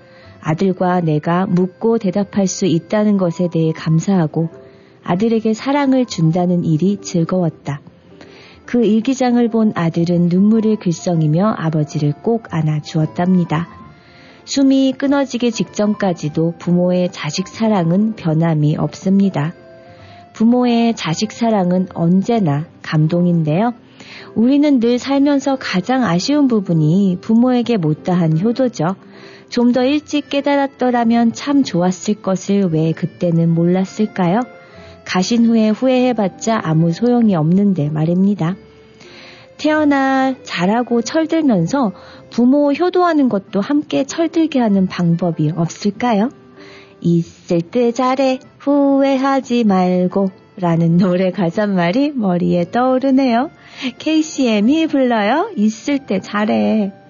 아들과 0.41 0.99
내가 0.99 1.45
묻고 1.45 1.99
대답할 1.99 2.47
수 2.47 2.65
있다는 2.65 3.17
것에 3.17 3.49
대해 3.49 3.71
감사하고 3.71 4.49
아들에게 5.03 5.53
사랑을 5.53 6.05
준다는 6.05 6.65
일이 6.65 6.97
즐거웠다. 6.99 7.81
그 8.65 8.83
일기장을 8.83 9.47
본 9.49 9.73
아들은 9.75 10.29
눈물을 10.29 10.77
글썽이며 10.77 11.53
아버지를 11.55 12.13
꼭 12.23 12.47
안아 12.49 12.81
주었답니다. 12.81 13.67
숨이 14.45 14.93
끊어지기 14.93 15.51
직전까지도 15.51 16.55
부모의 16.57 17.11
자식 17.11 17.47
사랑은 17.47 18.15
변함이 18.15 18.75
없습니다. 18.77 19.53
부모의 20.33 20.95
자식 20.95 21.31
사랑은 21.31 21.89
언제나 21.93 22.65
감동인데요. 22.81 23.73
우리는 24.35 24.79
늘 24.79 24.99
살면서 24.99 25.57
가장 25.59 26.03
아쉬운 26.03 26.47
부분이 26.47 27.19
부모에게 27.21 27.77
못다한 27.77 28.39
효도죠. 28.39 28.95
좀 29.49 29.71
더 29.71 29.83
일찍 29.83 30.29
깨달았더라면 30.29 31.33
참 31.33 31.63
좋았을 31.63 32.15
것을 32.15 32.69
왜 32.71 32.91
그때는 32.91 33.49
몰랐을까요? 33.53 34.39
가신 35.05 35.45
후에 35.45 35.69
후회해봤자 35.69 36.59
아무 36.63 36.91
소용이 36.91 37.35
없는데 37.35 37.89
말입니다. 37.89 38.55
태어나 39.57 40.33
자라고 40.41 41.01
철들면서 41.01 41.91
부모 42.31 42.71
효도하는 42.71 43.29
것도 43.29 43.61
함께 43.61 44.05
철들게 44.05 44.59
하는 44.59 44.87
방법이 44.87 45.51
없을까요? 45.55 46.29
있을 47.01 47.61
때 47.61 47.91
잘해 47.91 48.39
후회하지 48.57 49.65
말고 49.65 50.29
라는 50.57 50.97
노래 50.97 51.31
가사말이 51.31 52.11
머리에 52.15 52.71
떠오르네요. 52.71 53.49
KCM이 53.91 54.87
불러요. 54.87 55.51
있을 55.55 55.99
때 55.99 56.19
잘해. 56.19 57.02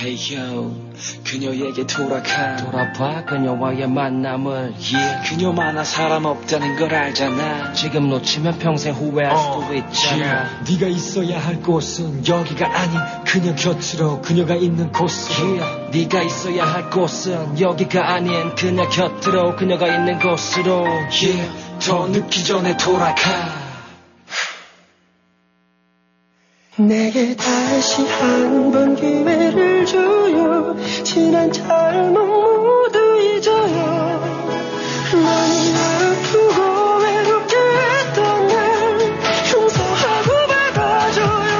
Hey 0.00 0.16
yo, 0.34 0.72
그녀에게 1.24 1.86
돌아가 1.86 2.56
돌아봐 2.56 3.22
그녀와의 3.26 3.86
만남을 3.86 4.72
yeah. 4.80 5.28
그녀만한 5.28 5.84
사람 5.84 6.24
없다는 6.24 6.78
걸 6.78 6.94
알잖아 6.94 7.74
지금 7.74 8.08
놓치면 8.08 8.60
평생 8.60 8.94
후회할 8.94 9.30
어, 9.30 9.60
수도 9.60 9.74
있잖아 9.74 10.24
yeah. 10.24 10.72
네가 10.72 10.86
있어야 10.86 11.38
할 11.38 11.60
곳은 11.60 12.26
여기가 12.26 12.80
아닌 12.80 12.98
그녀 13.26 13.54
곁으로 13.54 14.22
그녀가 14.22 14.54
있는 14.54 14.90
곳으로 14.90 15.60
yeah. 15.60 15.90
네가 15.92 16.22
있어야 16.22 16.64
할 16.64 16.88
곳은 16.88 17.60
여기가 17.60 18.14
아닌 18.14 18.54
그녀 18.54 18.88
곁으로 18.88 19.54
그녀가 19.54 19.86
있는 19.86 20.18
곳으로 20.18 20.84
yeah. 20.86 21.50
더 21.78 22.06
늦기 22.06 22.42
전에 22.44 22.74
돌아가 22.78 23.59
내게 26.88 27.36
다시 27.36 28.02
한 28.06 28.70
번 28.72 28.94
기회를 28.94 29.84
줘요. 29.84 30.76
지난 31.04 31.52
잘못 31.52 32.18
모두 32.26 33.16
잊어요. 33.20 34.20
많이 35.12 35.74
아프고 35.74 36.98
외롭게 37.02 37.56
했던 37.56 38.46
날 38.46 39.00
용서하고 39.52 40.30
받아줘요. 40.72 41.58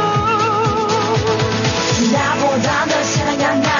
나보다 2.12 2.86
널 2.86 3.04
사랑한다. 3.04 3.70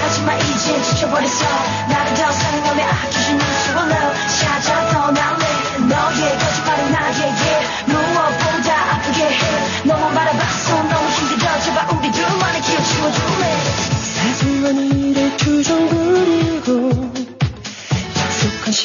하지만 0.00 0.38
이제 0.40 0.82
지쳐버렸어 0.82 1.85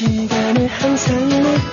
시간을 0.02 0.66
항상 0.66 1.30
내 1.30 1.71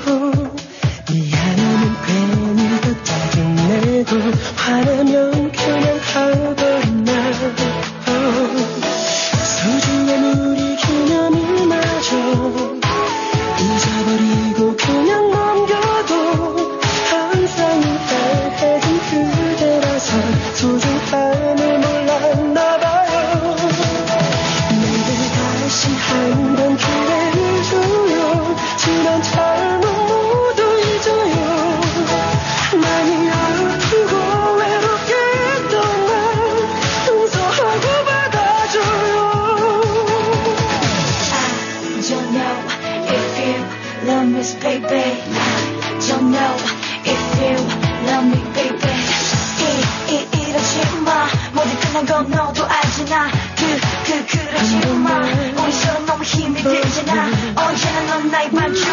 끝난 51.99 52.07
건 52.07 52.31
너도 52.31 52.65
알잖아 52.65 53.29
그, 53.57 53.81
그, 54.05 54.27
그러지 54.27 54.87
마 54.99 55.21
우리 55.63 55.73
서로 55.73 56.07
너무 56.07 56.23
힘이 56.23 56.63
들잖아 56.63 57.27
언제나 57.57 58.01
넌 58.07 58.31
나의 58.31 58.51
반쪽 58.51 58.87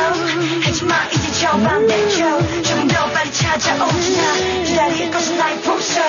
하지마 0.63 0.95
이제 1.13 1.31
저 1.39 1.51
반대쪽. 1.51 2.63
조금 2.63 2.87
더 2.87 3.05
빨리 3.11 3.31
찾아오잖아 3.31 4.63
기다릴 4.63 5.11
것은 5.11 5.37
나의 5.37 5.61
품속 5.61 6.01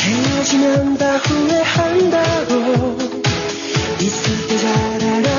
헤어지면 0.00 0.96
다 0.96 1.16
후회한다고. 1.18 2.98
있을 4.00 4.48
때 4.48 4.58
잘하라 4.58 5.29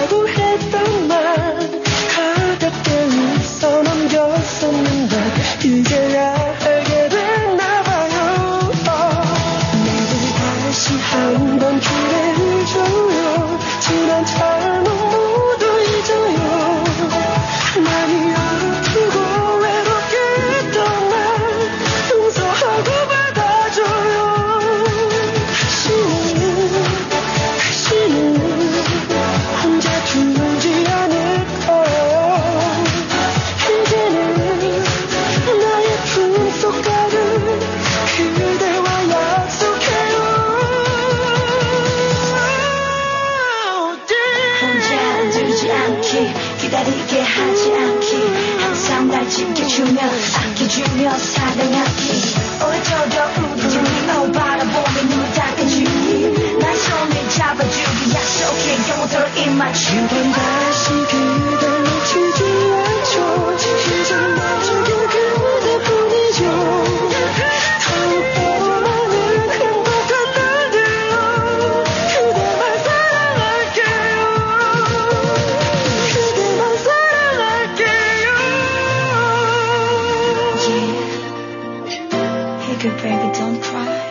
Hey, 82.72 82.78
good 82.84 82.98
baby, 83.02 83.38
don't 83.38 83.62
cry. 83.62 84.02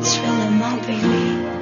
It's 0.00 0.18
really 0.18 0.50
my 0.50 0.80
baby. 0.84 1.61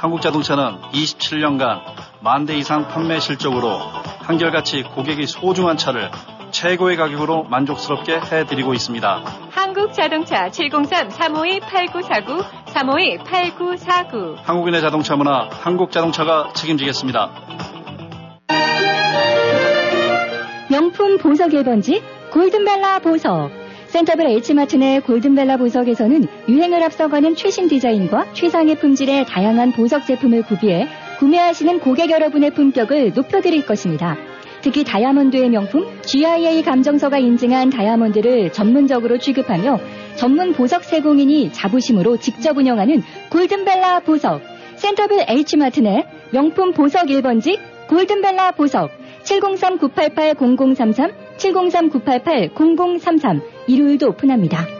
한국자동차는 0.00 0.80
27년간 0.92 1.80
만 2.20 2.46
대 2.46 2.56
이상 2.56 2.88
판매 2.88 3.18
실적으로 3.20 3.78
한결같이 4.20 4.82
고객이 4.82 5.26
소중한 5.26 5.76
차를 5.76 6.10
최고의 6.56 6.96
가격으로 6.96 7.44
만족스럽게 7.44 8.18
해드리고 8.18 8.72
있습니다. 8.72 9.24
한국자동차 9.50 10.48
703-352-8949, 10.48 12.42
352-8949. 12.64 14.36
한국인의 14.42 14.80
자동차 14.80 15.16
문화 15.16 15.50
한국자동차가 15.50 16.54
책임지겠습니다. 16.54 17.30
명품 20.70 21.18
보석 21.18 21.50
1번지 21.50 22.00
골든벨라 22.32 23.00
보석. 23.00 23.50
센터벨 23.88 24.26
H마트 24.28 24.76
내 24.76 25.00
골든벨라 25.00 25.58
보석에서는 25.58 26.26
유행을 26.48 26.82
앞서가는 26.84 27.36
최신 27.36 27.68
디자인과 27.68 28.32
최상의 28.32 28.76
품질의 28.76 29.26
다양한 29.26 29.72
보석 29.72 30.06
제품을 30.06 30.44
구비해 30.44 30.88
구매하시는 31.18 31.80
고객 31.80 32.10
여러분의 32.10 32.52
품격을 32.52 33.12
높여드릴 33.14 33.66
것입니다. 33.66 34.16
특히 34.66 34.82
다이아몬드의 34.82 35.48
명품 35.50 35.86
GIA 36.02 36.60
감정서가 36.64 37.18
인증한 37.18 37.70
다이아몬드를 37.70 38.50
전문적으로 38.50 39.16
취급하며 39.16 39.78
전문 40.16 40.54
보석 40.54 40.82
세공인이 40.82 41.52
자부심으로 41.52 42.16
직접 42.16 42.56
운영하는 42.56 43.00
골든벨라 43.30 44.00
보석. 44.00 44.42
센터빌 44.74 45.24
H마트 45.28 45.78
내 45.78 46.04
명품 46.32 46.72
보석 46.72 47.06
1번지 47.06 47.60
골든벨라 47.88 48.50
보석. 48.56 48.90
703-988-0033, 49.22 51.14
703-988-0033 51.36 53.42
일요일도 53.68 54.08
오픈합니다. 54.08 54.75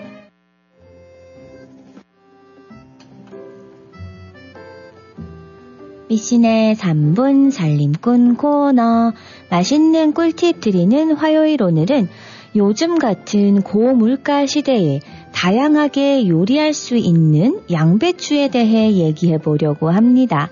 미신의 6.09 6.77
3분 6.77 7.51
살림꾼 7.51 8.37
코너 8.37 9.13
맛있는 9.51 10.13
꿀팁 10.13 10.61
드리는 10.61 11.13
화요일 11.13 11.63
오늘은 11.63 12.09
요즘 12.55 12.99
같은 12.99 13.61
고물가 13.63 14.47
시대에 14.47 15.01
다양하게 15.35 16.29
요리할 16.29 16.73
수 16.75 16.97
있는 16.97 17.61
양배추에 17.71 18.49
대해 18.49 18.93
얘기해 18.93 19.39
보려고 19.39 19.91
합니다. 19.91 20.49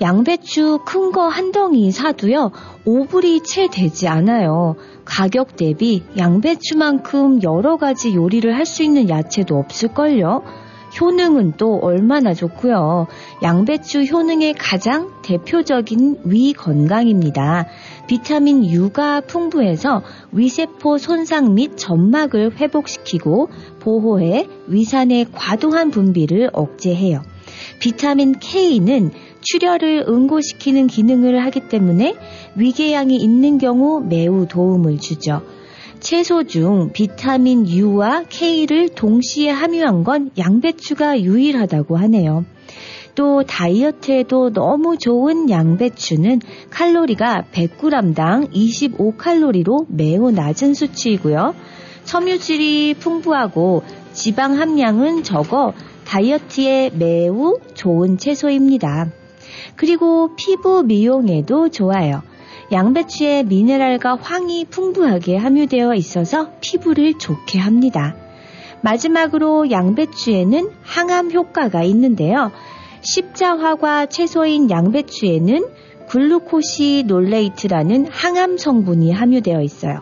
양배추 0.00 0.80
큰 0.86 1.12
거 1.12 1.28
한 1.28 1.52
덩이 1.52 1.90
사도요, 1.92 2.52
5불이 2.86 3.44
채 3.44 3.68
되지 3.70 4.08
않아요. 4.08 4.76
가격 5.04 5.56
대비 5.56 6.02
양배추만큼 6.16 7.42
여러 7.42 7.76
가지 7.76 8.14
요리를 8.14 8.54
할 8.56 8.64
수 8.64 8.82
있는 8.82 9.08
야채도 9.08 9.56
없을걸요. 9.56 10.42
효능은 11.00 11.54
또 11.56 11.78
얼마나 11.82 12.34
좋고요. 12.34 13.06
양배추 13.42 14.04
효능의 14.04 14.54
가장 14.54 15.10
대표적인 15.22 16.20
위 16.24 16.52
건강입니다. 16.52 17.66
비타민 18.06 18.64
U가 18.64 19.20
풍부해서 19.20 20.02
위세포 20.32 20.98
손상 20.98 21.54
및 21.54 21.76
점막을 21.76 22.56
회복시키고 22.56 23.48
보호해 23.80 24.46
위산의 24.68 25.26
과도한 25.32 25.90
분비를 25.90 26.50
억제해요. 26.52 27.22
비타민 27.80 28.34
K는 28.38 29.10
출혈을 29.40 30.06
응고시키는 30.08 30.86
기능을 30.86 31.44
하기 31.44 31.68
때문에 31.68 32.14
위궤양이 32.56 33.16
있는 33.16 33.58
경우 33.58 34.00
매우 34.00 34.46
도움을 34.46 34.98
주죠. 34.98 35.42
채소 36.04 36.44
중 36.44 36.90
비타민 36.92 37.66
U와 37.66 38.24
K를 38.28 38.90
동시에 38.90 39.48
함유한 39.48 40.04
건 40.04 40.30
양배추가 40.36 41.22
유일하다고 41.22 41.96
하네요. 41.96 42.44
또 43.14 43.42
다이어트에도 43.42 44.52
너무 44.52 44.98
좋은 44.98 45.48
양배추는 45.48 46.42
칼로리가 46.68 47.46
100g당 47.50 48.52
25칼로리로 48.52 49.86
매우 49.88 50.30
낮은 50.30 50.74
수치이고요. 50.74 51.54
섬유질이 52.04 52.96
풍부하고 53.00 53.82
지방 54.12 54.60
함량은 54.60 55.22
적어 55.22 55.72
다이어트에 56.04 56.90
매우 56.90 57.56
좋은 57.72 58.18
채소입니다. 58.18 59.10
그리고 59.74 60.36
피부 60.36 60.82
미용에도 60.82 61.70
좋아요. 61.70 62.20
양배추에 62.72 63.44
미네랄과 63.44 64.16
황이 64.20 64.64
풍부하게 64.64 65.36
함유되어 65.36 65.94
있어서 65.94 66.50
피부를 66.60 67.18
좋게 67.18 67.58
합니다. 67.58 68.16
마지막으로 68.82 69.70
양배추에는 69.70 70.70
항암 70.82 71.32
효과가 71.32 71.82
있는데요. 71.84 72.50
십자화과 73.00 74.06
채소인 74.06 74.70
양배추에는 74.70 75.66
glucosinolate라는 76.08 78.06
항암 78.10 78.58
성분이 78.58 79.12
함유되어 79.12 79.62
있어요. 79.62 80.00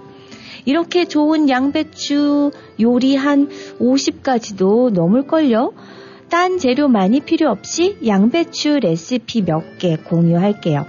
이렇게 0.64 1.04
좋은 1.06 1.48
양배추 1.48 2.52
요리 2.80 3.16
한 3.16 3.48
50가지도 3.80 4.90
넘을걸요? 4.90 5.72
딴 6.28 6.58
재료 6.58 6.86
많이 6.88 7.20
필요 7.20 7.50
없이 7.50 7.96
양배추 8.06 8.78
레시피 8.80 9.42
몇 9.42 9.78
개 9.78 9.96
공유할게요. 9.96 10.86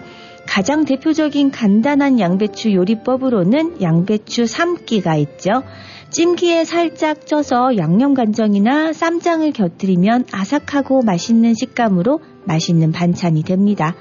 가장 0.54 0.86
대표적인 0.86 1.50
간단한 1.50 2.20
양배추 2.20 2.74
요리법으로는 2.74 3.82
양배추 3.82 4.46
삶기가 4.46 5.16
있죠. 5.16 5.64
찜기에 6.12 6.64
살짝 6.64 7.26
쪄서 7.26 7.76
양념 7.78 8.14
간장이나 8.14 8.94
쌈장을 8.94 9.52
곁들이면 9.52 10.26
아삭하고 10.32 11.02
맛있는 11.02 11.56
식감으로 11.56 12.20
맛있는 12.46 12.92
반찬이 12.92 13.42
됩니다. 13.42 13.96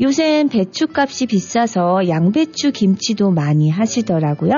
요샌 0.00 0.50
배추값이 0.50 1.26
비싸서 1.26 2.08
양배추 2.08 2.70
김치도 2.70 3.32
많이 3.32 3.68
하시더라고요. 3.68 4.52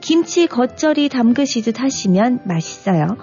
김치 0.00 0.46
겉절이 0.46 1.08
담그시듯 1.08 1.80
하시면 1.80 2.42
맛있어요. 2.44 3.16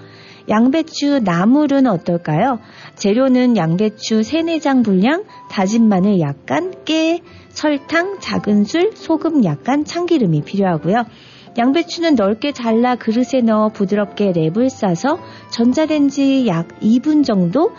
양배추 0.50 1.22
나물은 1.24 1.88
어떨까요? 1.88 2.60
재료는 2.96 3.58
양배추 3.58 4.24
3, 4.24 4.46
4장 4.46 4.84
분량, 4.84 5.24
다진 5.50 5.90
마늘 5.90 6.20
약간, 6.20 6.74
깨, 6.86 7.22
설탕, 7.50 8.20
작은 8.20 8.64
술, 8.64 8.92
소금 8.94 9.44
약간, 9.44 9.84
참기름이 9.84 10.44
필요하고요. 10.44 11.06
양배추는 11.58 12.16
넓게 12.16 12.52
잘라 12.52 12.96
그릇에 12.96 13.42
넣어 13.44 13.70
부드럽게 13.70 14.32
랩을 14.32 14.70
싸서 14.70 15.20
전자레인지 15.50 16.48
약 16.48 16.68
2분 16.82 17.26
정도 17.26 17.72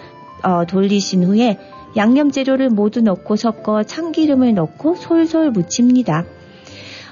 어, 0.42 0.66
돌리신 0.66 1.24
후에 1.24 1.58
양념 1.96 2.30
재료를 2.30 2.70
모두 2.70 3.00
넣고 3.00 3.36
섞어 3.36 3.82
참기름을 3.82 4.54
넣고 4.54 4.96
솔솔 4.96 5.52
무칩니다. 5.52 6.24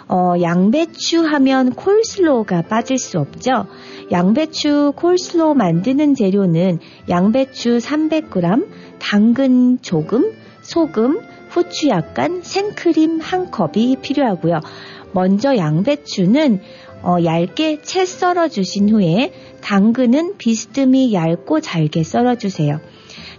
어, 0.09 0.34
양배추 0.40 1.24
하면 1.24 1.70
콜슬로우가 1.70 2.62
빠질 2.62 2.98
수 2.98 3.18
없죠. 3.18 3.66
양배추 4.12 4.92
콜슬로우 4.96 5.54
만드는 5.54 6.14
재료는 6.14 6.78
양배추 7.09 7.78
300g, 7.78 8.66
당근 9.00 9.78
조금, 9.82 10.32
소금, 10.62 11.20
후추 11.48 11.88
약간, 11.88 12.40
생크림 12.42 13.20
한 13.20 13.50
컵이 13.50 13.96
필요하고요. 14.02 14.61
먼저 15.12 15.57
양배추는 15.57 16.61
어, 17.02 17.16
얇게 17.24 17.82
채 17.82 18.04
썰어 18.04 18.48
주신 18.48 18.90
후에 18.90 19.32
당근은 19.61 20.36
비스듬히 20.38 21.12
얇고 21.12 21.61
잘게 21.61 22.02
썰어 22.02 22.36
주세요. 22.36 22.80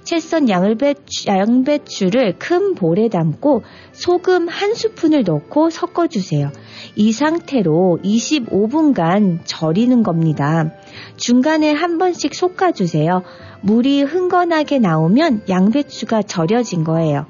채썬 0.08 0.48
양배추, 0.48 1.28
양배추를 1.28 2.40
큰 2.40 2.76
볼에 2.76 3.10
담고 3.10 3.64
소금 3.92 4.48
한 4.48 4.74
스푼을 4.74 5.26
넣고 5.26 5.70
섞어주세요. 5.70 6.50
이 6.96 7.12
상태로 7.12 8.00
25분간 8.06 9.40
절이는 9.44 10.04
겁니다. 10.04 10.72
중간에 11.18 11.74
한 11.74 11.98
번씩 11.98 12.34
솎아주세요. 12.34 13.22
물이 13.60 14.04
흥건하게 14.04 14.80
나오면 14.80 15.42
양배추가 15.50 16.22
절여진 16.22 16.86
거예요. 16.86 17.26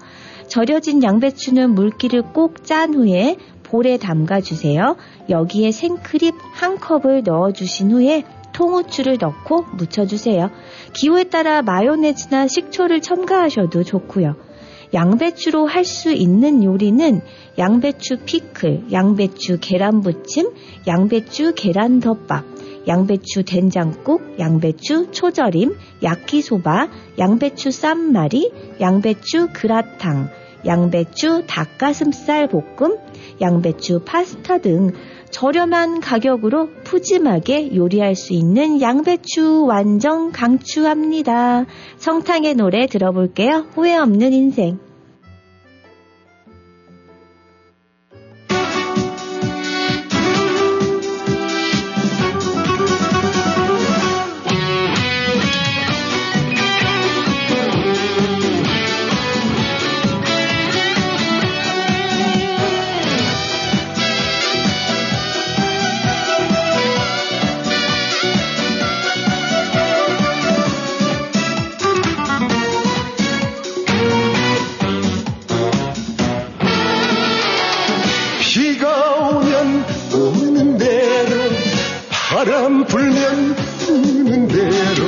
절여진 0.47 1.01
양배추는 1.01 1.71
물기를 1.73 2.21
꼭 2.21 2.63
짠 2.63 2.93
후에 2.93 3.38
볼에 3.63 3.97
담가주세요. 3.97 4.97
여기에 5.30 5.71
생크림 5.71 6.32
한 6.53 6.78
컵을 6.80 7.23
넣어주신 7.25 7.91
후에 7.91 8.23
통후추를 8.58 9.20
넣고 9.22 9.66
묻혀주세요. 9.78 10.49
기호에 10.93 11.26
따라 11.26 11.62
마요네즈나 11.62 12.47
식초를 12.47 13.01
첨가하셔도 13.01 13.84
좋고요. 13.84 14.36
양배추로 14.93 15.68
할 15.68 15.86
수 15.86 16.12
있는 16.12 16.64
요리는 16.64 17.22
양배추 17.58 18.20
피클, 18.26 18.91
양배추 18.91 19.60
계란 19.62 20.01
부침, 20.01 20.49
양배추 20.88 21.53
계란 21.55 21.99
덮밥, 21.99 22.45
양배추 22.88 23.43
된장국, 23.43 24.39
양배추 24.39 25.12
초절임, 25.12 25.76
야끼소바, 26.01 26.89
양배추 27.20 27.70
쌈마리, 27.70 28.51
양배추 28.82 29.49
그라탕, 29.53 30.30
양배추 30.66 31.43
닭가슴살 31.47 32.47
볶음, 32.47 32.97
양배추 33.39 34.01
파스타 34.05 34.58
등 34.58 34.93
저렴한 35.30 35.99
가격으로 35.99 36.69
푸짐하게 36.84 37.75
요리할 37.75 38.15
수 38.15 38.34
있는 38.34 38.82
양배추 38.82 39.65
완전 39.65 40.32
강추합니다. 40.32 41.65
성탕의 41.97 42.55
노래 42.55 42.88
들어볼게요. 42.88 43.67
후회 43.73 43.95
없는 43.95 44.34
인생. 44.34 44.86
바람 82.38 82.85
불면 82.85 83.55
부는 83.79 84.47
대로 84.47 85.07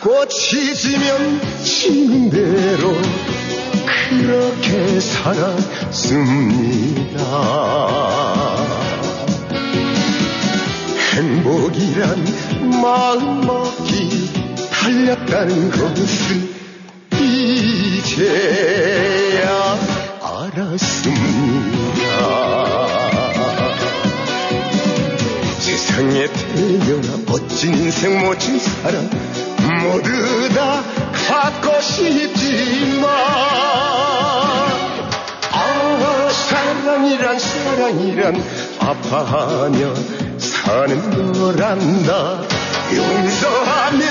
꽃이 0.00 0.74
지면 0.74 1.40
지는 1.62 2.30
대로 2.30 2.92
그렇게 4.08 5.00
살았습니다. 5.00 5.58
행복이란 11.14 12.24
마음먹기 12.80 14.30
달렸다는 14.70 15.70
것을 15.70 16.48
이제 17.20 18.67
세상에 25.98 26.28
태어나 26.28 27.18
멋진 27.26 27.74
인생 27.74 28.24
멋진 28.24 28.60
사람 28.60 29.10
모두 29.82 30.48
다 30.54 30.84
갖고 31.26 31.80
싶지만 31.80 33.10
아 35.50 36.30
사랑이란 36.30 37.38
사랑이란 37.40 38.44
아파하며 38.78 39.94
사는 40.38 41.32
거란다. 41.32 42.42
용서하며 42.94 44.04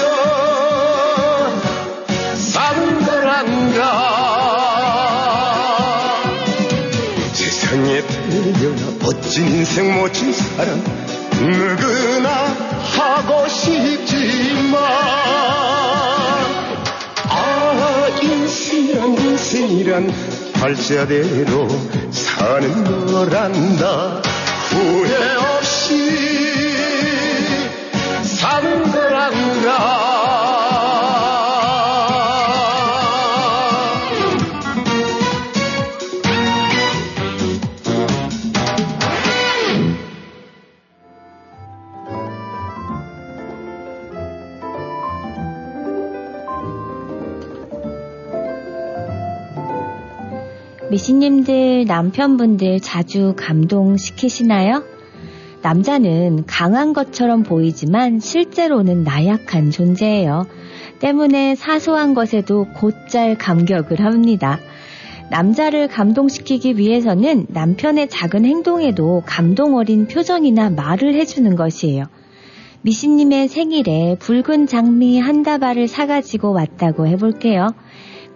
사는 2.35 3.05
거란다. 3.05 3.81
세상에 7.31 8.01
태어나 8.01 8.91
멋진 8.99 9.47
인생 9.47 10.01
멋진 10.01 10.33
사람 10.33 11.16
누구나 11.39 12.29
하고 12.97 13.47
싶지만 13.47 14.81
인생이란 18.21 19.17
인생이란 19.17 20.11
발자대로 20.53 21.67
사는 22.11 23.05
거란다. 23.05 24.21
후회 24.69 25.36
미신님들 50.97 51.85
남편분들 51.85 52.79
자주 52.79 53.35
감동시키시나요? 53.37 54.83
남자는 55.61 56.45
강한 56.47 56.93
것처럼 56.93 57.43
보이지만 57.43 58.19
실제로는 58.19 59.03
나약한 59.03 59.69
존재예요. 59.69 60.47
때문에 60.97 61.53
사소한 61.53 62.15
것에도 62.15 62.65
곧잘 62.73 63.37
감격을 63.37 64.03
합니다. 64.03 64.57
남자를 65.29 65.87
감동시키기 65.87 66.79
위해서는 66.79 67.45
남편의 67.49 68.09
작은 68.09 68.45
행동에도 68.45 69.21
감동 69.23 69.75
어린 69.75 70.07
표정이나 70.07 70.71
말을 70.71 71.13
해주는 71.13 71.55
것이에요. 71.55 72.05
미신님의 72.81 73.49
생일에 73.49 74.15
붉은 74.17 74.65
장미 74.65 75.19
한 75.19 75.43
다발을 75.43 75.87
사가지고 75.87 76.53
왔다고 76.53 77.05
해볼게요. 77.05 77.67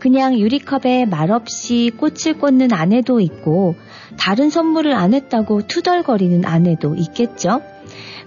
그냥 0.01 0.33
유리컵에 0.33 1.05
말없이 1.05 1.91
꽃을 1.95 2.39
꽂는 2.39 2.73
아내도 2.73 3.19
있고 3.19 3.75
다른 4.19 4.49
선물을 4.49 4.95
안 4.95 5.13
했다고 5.13 5.67
투덜거리는 5.67 6.43
아내도 6.43 6.95
있겠죠. 6.95 7.61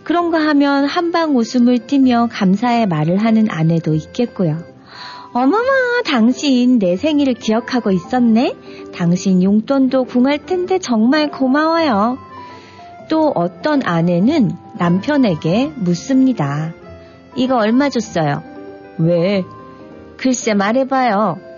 그런가 0.05 0.39
하면 0.39 0.85
한방 0.85 1.37
웃음을 1.37 1.79
띠며 1.79 2.29
감사의 2.31 2.87
말을 2.87 3.16
하는 3.16 3.51
아내도 3.51 3.93
있겠고요. 3.95 4.59
어머머, 5.33 5.64
당신 6.07 6.79
내 6.79 6.97
생일을 6.97 7.35
기억하고 7.35 7.91
있었네? 7.91 8.55
당신 8.95 9.43
용돈도 9.43 10.05
궁할 10.05 10.47
텐데 10.47 10.79
정말 10.79 11.33
고마워요. 11.33 12.18
또 13.11 13.33
어떤 13.35 13.83
아내는 13.85 14.53
남편에게 14.79 15.72
묻습니다. 15.75 16.72
이거 17.35 17.57
얼마 17.57 17.89
줬어요? 17.89 18.45
왜? 18.99 19.43
글쎄 20.16 20.55
말해봐요. 20.55 21.53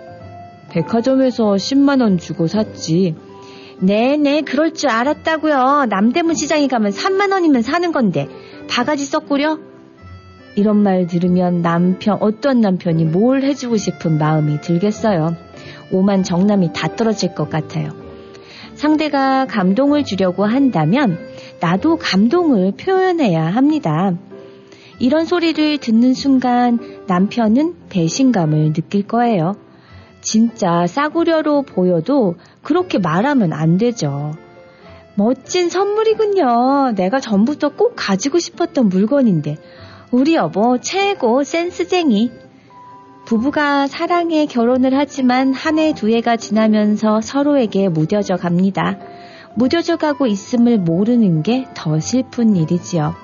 백화점에서 0.70 1.54
10만원 1.54 2.18
주고 2.18 2.46
샀지. 2.46 3.14
네네, 3.80 4.42
그럴 4.42 4.72
줄 4.72 4.90
알았다고요. 4.90 5.86
남대문 5.88 6.34
시장에 6.34 6.66
가면 6.66 6.92
3만원이면 6.92 7.62
사는 7.62 7.92
건데, 7.92 8.28
바가지 8.68 9.04
썩구려? 9.04 9.58
이런 10.56 10.82
말 10.82 11.06
들으면 11.06 11.60
남편, 11.60 12.16
어떤 12.20 12.60
남편이 12.60 13.04
뭘 13.04 13.42
해주고 13.42 13.76
싶은 13.76 14.18
마음이 14.18 14.62
들겠어요. 14.62 15.36
오만 15.92 16.22
정남이 16.22 16.72
다 16.72 16.96
떨어질 16.96 17.34
것 17.34 17.50
같아요. 17.50 17.90
상대가 18.74 19.46
감동을 19.46 20.04
주려고 20.04 20.44
한다면 20.44 21.18
나도 21.60 21.96
감동을 21.96 22.72
표현해야 22.72 23.44
합니다. 23.46 24.12
이런 24.98 25.26
소리를 25.26 25.78
듣는 25.78 26.14
순간 26.14 26.78
남편은 27.06 27.74
배신감을 27.90 28.72
느낄 28.72 29.06
거예요. 29.06 29.56
진짜 30.26 30.88
싸구려로 30.88 31.62
보여도 31.62 32.34
그렇게 32.64 32.98
말하면 32.98 33.52
안 33.52 33.78
되죠. 33.78 34.32
멋진 35.14 35.70
선물이군요. 35.70 36.94
내가 36.96 37.20
전부터 37.20 37.70
꼭 37.76 37.92
가지고 37.94 38.40
싶었던 38.40 38.88
물건인데. 38.88 39.56
우리 40.10 40.34
여보 40.34 40.78
최고 40.78 41.44
센스쟁이. 41.44 42.32
부부가 43.24 43.86
사랑해 43.86 44.46
결혼을 44.46 44.98
하지만 44.98 45.52
한 45.54 45.78
해 45.78 45.92
두 45.94 46.10
해가 46.10 46.36
지나면서 46.36 47.20
서로에게 47.20 47.88
무뎌져 47.88 48.34
갑니다. 48.34 48.98
무뎌져 49.54 49.96
가고 49.96 50.26
있음을 50.26 50.78
모르는 50.78 51.44
게 51.44 51.66
더 51.74 52.00
슬픈 52.00 52.56
일이지요. 52.56 53.14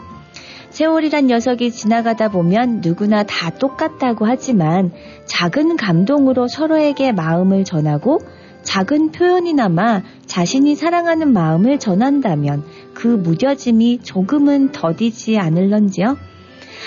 세월이란 0.72 1.26
녀석이 1.26 1.70
지나가다 1.70 2.30
보면 2.30 2.80
누구나 2.82 3.24
다 3.24 3.50
똑같다고 3.50 4.24
하지만 4.24 4.90
작은 5.26 5.76
감동으로 5.76 6.48
서로에게 6.48 7.12
마음을 7.12 7.64
전하고 7.64 8.20
작은 8.62 9.12
표현이나마 9.12 10.02
자신이 10.24 10.74
사랑하는 10.74 11.30
마음을 11.34 11.78
전한다면 11.78 12.64
그 12.94 13.06
무뎌짐이 13.06 13.98
조금은 14.02 14.72
더디지 14.72 15.38
않을런지요? 15.38 16.16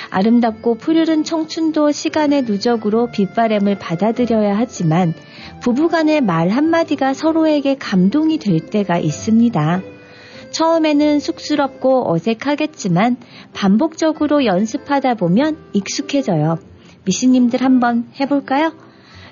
아름답고 0.10 0.76
푸르른 0.76 1.24
청춘도 1.24 1.92
시간의 1.92 2.44
누적으로 2.44 3.12
빗바람을 3.12 3.78
받아들여야 3.78 4.58
하지만 4.58 5.14
부부간의 5.62 6.22
말 6.22 6.50
한마디가 6.50 7.14
서로에게 7.14 7.76
감동이 7.76 8.40
될 8.40 8.60
때가 8.60 8.98
있습니다. 8.98 9.95
처음에는 10.56 11.20
쑥스럽고 11.20 12.10
어색하겠지만 12.14 13.18
반복적으로 13.54 14.46
연습하다 14.46 15.16
보면 15.16 15.58
익숙해져요. 15.74 16.60
미씨님들 17.04 17.62
한번 17.62 18.08
해볼까요? 18.22 18.72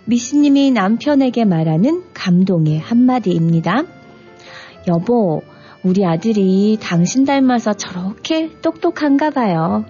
미씨님이 0.03 0.71
남편에게 0.71 1.45
말하는 1.45 2.03
감동의 2.13 2.77
한마디입니다. 2.77 3.83
여보, 4.89 5.41
우리 5.85 6.05
아들이 6.05 6.77
당신 6.81 7.23
닮아서 7.23 7.71
저렇게 7.71 8.51
똑똑한가 8.61 9.29
봐요. 9.29 9.85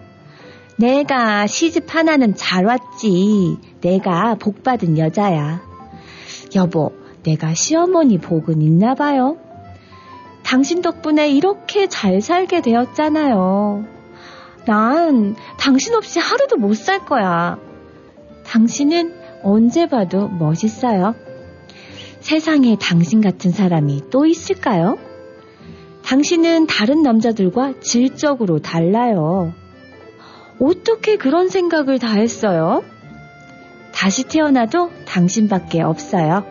내가 0.78 1.48
시집 1.48 1.96
하나는 1.96 2.36
잘 2.36 2.66
왔지. 2.66 3.58
내가 3.82 4.36
복 4.36 4.62
받은 4.62 5.00
여자야. 5.00 5.64
여보, 6.56 6.92
내가 7.24 7.56
시어머니 7.56 8.20
복은 8.20 8.62
있나 8.62 8.94
봐요. 8.94 9.38
당신 10.54 10.84
덕분에 10.84 11.32
이렇게 11.32 11.88
잘 11.88 12.22
살게 12.22 12.62
되었잖아요. 12.62 13.86
난 14.68 15.36
당신 15.58 15.96
없이 15.96 16.20
하루도 16.20 16.58
못 16.58 16.76
살 16.76 17.04
거야. 17.06 17.58
당신은 18.46 19.16
언제 19.42 19.88
봐도 19.88 20.28
멋있어요. 20.28 21.16
세상에 22.20 22.78
당신 22.80 23.20
같은 23.20 23.50
사람이 23.50 24.12
또 24.12 24.28
있을까요? 24.28 25.00
당신은 26.06 26.68
다른 26.68 27.02
남자들과 27.02 27.80
질적으로 27.80 28.60
달라요. 28.60 29.54
어떻게 30.60 31.18
그런 31.18 31.50
생각을 31.50 31.98
다 31.98 32.12
했어요? 32.14 32.84
다시 33.92 34.24
태어나도 34.26 34.92
당신밖에 35.06 35.82
없어요. 35.82 36.46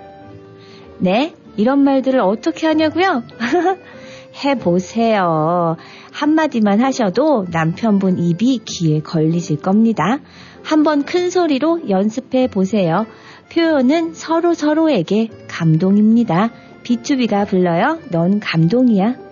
네? 0.99 1.37
이런 1.57 1.81
말들을 1.85 2.21
어떻게 2.21 2.67
하냐고요? 2.67 3.23
해보세요. 4.45 5.77
한마디만 6.13 6.81
하셔도 6.81 7.47
남편분 7.51 8.19
입이 8.19 8.61
귀에 8.65 9.01
걸리실 9.01 9.59
겁니다. 9.59 10.19
한번 10.63 11.05
큰 11.05 11.31
소리로 11.31 11.89
연습해 11.89 12.49
보세요. 12.49 13.07
표현은 13.53 14.15
서로 14.15 14.55
서로에게 14.55 15.29
감동입니다. 15.49 16.51
B2B가 16.85 17.47
불러요. 17.47 17.99
넌 18.11 18.41
감동이야. 18.41 19.32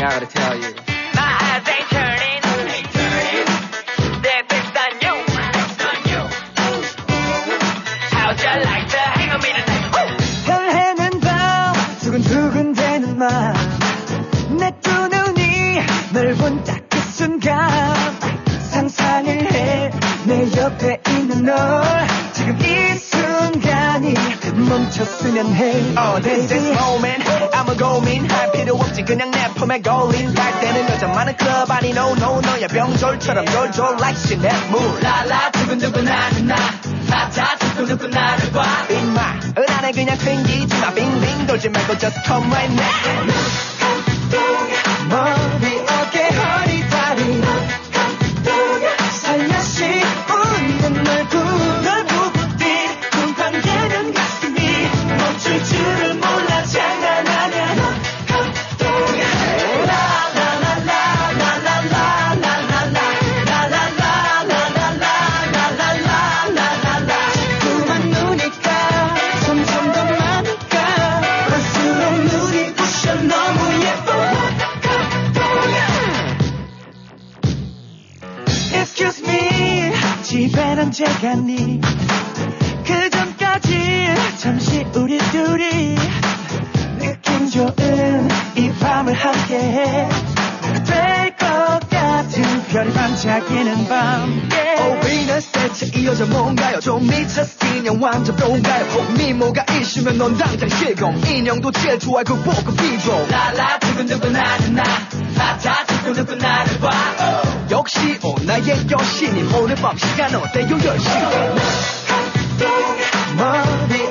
Something 0.00 0.06
I 0.06 0.10
gotta 0.10 0.26
tell 0.26 0.56
you. 0.56 0.74
My 1.14 1.30
eyes 1.46 1.68
ain't 1.68 1.88
turning. 1.90 2.40
Ain't 2.74 2.90
turning. 2.92 3.46
They're 4.24 4.44
fixed 4.48 4.76
on 4.84 4.92
you. 5.04 5.14
Fixed 5.56 5.82
on 5.90 5.98
you. 6.10 6.22
How'd 8.16 8.38
you 8.40 8.54
like 8.64 8.88
to 8.88 9.02
hang 9.18 9.30
on 9.30 9.40
me 9.40 9.50
tonight? 9.52 9.78
설레는 10.46 11.20
밤 11.20 11.74
두근두근 12.00 12.72
대는 12.72 13.18
맘 13.18 13.54
내두 14.58 14.90
눈이 15.08 15.80
널 16.12 16.34
본 16.34 16.64
딱 16.64 16.80
그 16.88 16.98
순간 17.12 17.50
상상을 18.70 19.28
해 19.52 19.90
내 20.26 20.50
옆에 20.56 21.00
있는 21.08 21.44
널 21.44 21.56
멈췄으면 24.70 25.52
해. 25.54 25.74
Oh, 25.98 26.22
this 26.22 26.46
this 26.46 26.70
moment. 26.78 27.24
I'm 27.52 27.68
a 27.68 27.76
고민 27.76 28.30
할 28.30 28.52
필요 28.52 28.76
없지. 28.76 29.02
그냥 29.02 29.32
내 29.32 29.48
품에 29.54 29.80
걸린 29.82 30.32
갈 30.32 30.60
때는 30.60 30.88
여자 30.90 31.08
많은 31.08 31.36
클럽 31.36 31.68
아니 31.70 31.90
no 31.90 32.12
no 32.14 32.40
너야 32.40 32.68
병졸처럼 32.68 33.46
졸졸 33.46 33.96
like 33.98 34.16
Chanel 34.16 34.56
moon 34.68 35.00
라라 35.02 35.50
두근두근 35.50 36.06
하는 36.06 36.46
나. 36.46 36.54
나다 37.08 37.56
두근두근 37.58 38.10
나를 38.10 38.52
봐. 38.52 38.62
임마 38.88 39.40
은하에 39.58 39.90
그냥 39.90 40.16
튕기지 40.16 40.78
마. 40.80 40.94
빙빙 40.94 41.46
돌지 41.48 41.68
말고 41.68 41.98
just 41.98 42.20
come 42.24 42.46
right 42.52 42.72
now. 42.72 43.26
머리 45.10 45.80
어깨 45.80 46.28
허리 46.30 46.69
좀 96.80 97.06
미쳤어 97.06 97.66
인형 97.76 98.02
왕자도 98.02 98.52
외국 98.52 99.12
미모가 99.18 99.64
이슈면 99.70 100.16
넌 100.18 100.36
당장 100.38 100.68
실검 100.68 101.16
인형도 101.24 101.70
제일 101.72 101.98
좋아할 101.98 102.24
그 102.24 102.34
보급 102.42 102.76
비조. 102.76 103.26
라라 103.30 103.78
두근두근 103.78 104.34
하는 104.34 104.74
나. 104.74 104.82
바다 105.36 105.84
두근두근 105.86 106.38
나를 106.38 106.78
봐. 106.80 106.90
oh. 107.20 107.72
역시 107.74 108.18
오 108.22 108.34
나의 108.44 108.64
여신이 108.90 109.42
오늘 109.54 109.74
밤 109.76 109.96
시간 109.96 110.34
어때요 110.34 110.66
10시간 110.66 111.54
머리 113.36 114.09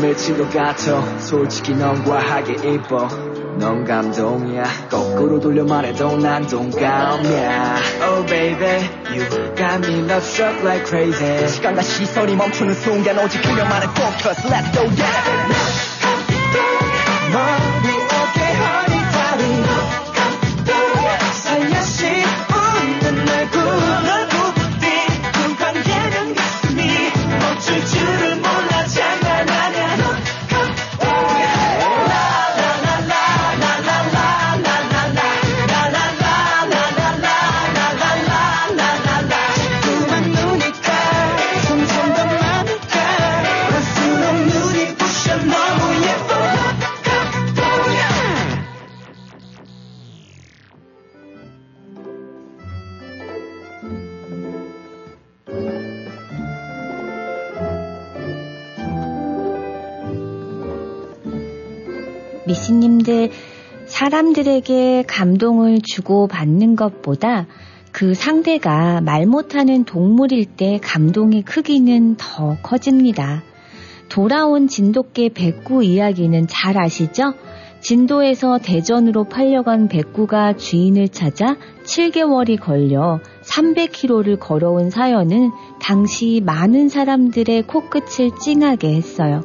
미친 0.00 0.36
것 0.38 0.50
같아 0.50 1.18
솔직히 1.18 1.74
넌 1.74 2.04
과하게 2.04 2.54
이뻐. 2.68 3.08
넌 3.58 3.84
감동이야. 3.84 4.88
거꾸로 4.88 5.40
돌려 5.40 5.64
말해도 5.64 6.16
난 6.18 6.46
동감이야. 6.46 7.76
Oh 8.02 8.24
baby 8.26 8.88
You 9.10 9.28
got 9.56 9.84
me 9.84 9.98
love 10.04 10.22
struck 10.22 10.62
like 10.62 10.86
crazy. 10.86 11.48
시간과 11.48 11.82
시선이 11.82 12.36
멈추는 12.36 12.74
순간 12.74 13.18
오직 13.18 13.42
그녀만의 13.42 13.88
focus. 13.96 14.46
Let's 14.46 14.72
go 14.72 14.82
yeah. 14.82 15.68
머리 17.32 17.77
사람들에게 64.08 65.04
감동을 65.06 65.80
주고 65.82 66.28
받는 66.28 66.76
것보다 66.76 67.46
그 67.92 68.14
상대가 68.14 69.02
말 69.02 69.26
못하는 69.26 69.84
동물일 69.84 70.46
때 70.46 70.78
감동의 70.82 71.42
크기는 71.42 72.16
더 72.16 72.56
커집니다. 72.62 73.42
돌아온 74.08 74.66
진돗개 74.66 75.30
백구 75.34 75.84
이야기는 75.84 76.46
잘 76.48 76.78
아시죠? 76.78 77.34
진도에서 77.80 78.56
대전으로 78.56 79.24
팔려간 79.24 79.88
백구가 79.88 80.56
주인을 80.56 81.10
찾아 81.10 81.56
7개월이 81.84 82.58
걸려 82.58 83.20
300km를 83.42 84.38
걸어온 84.40 84.88
사연은 84.88 85.50
당시 85.82 86.40
많은 86.42 86.88
사람들의 86.88 87.64
코끝을 87.64 88.30
찡하게 88.40 88.94
했어요. 88.94 89.42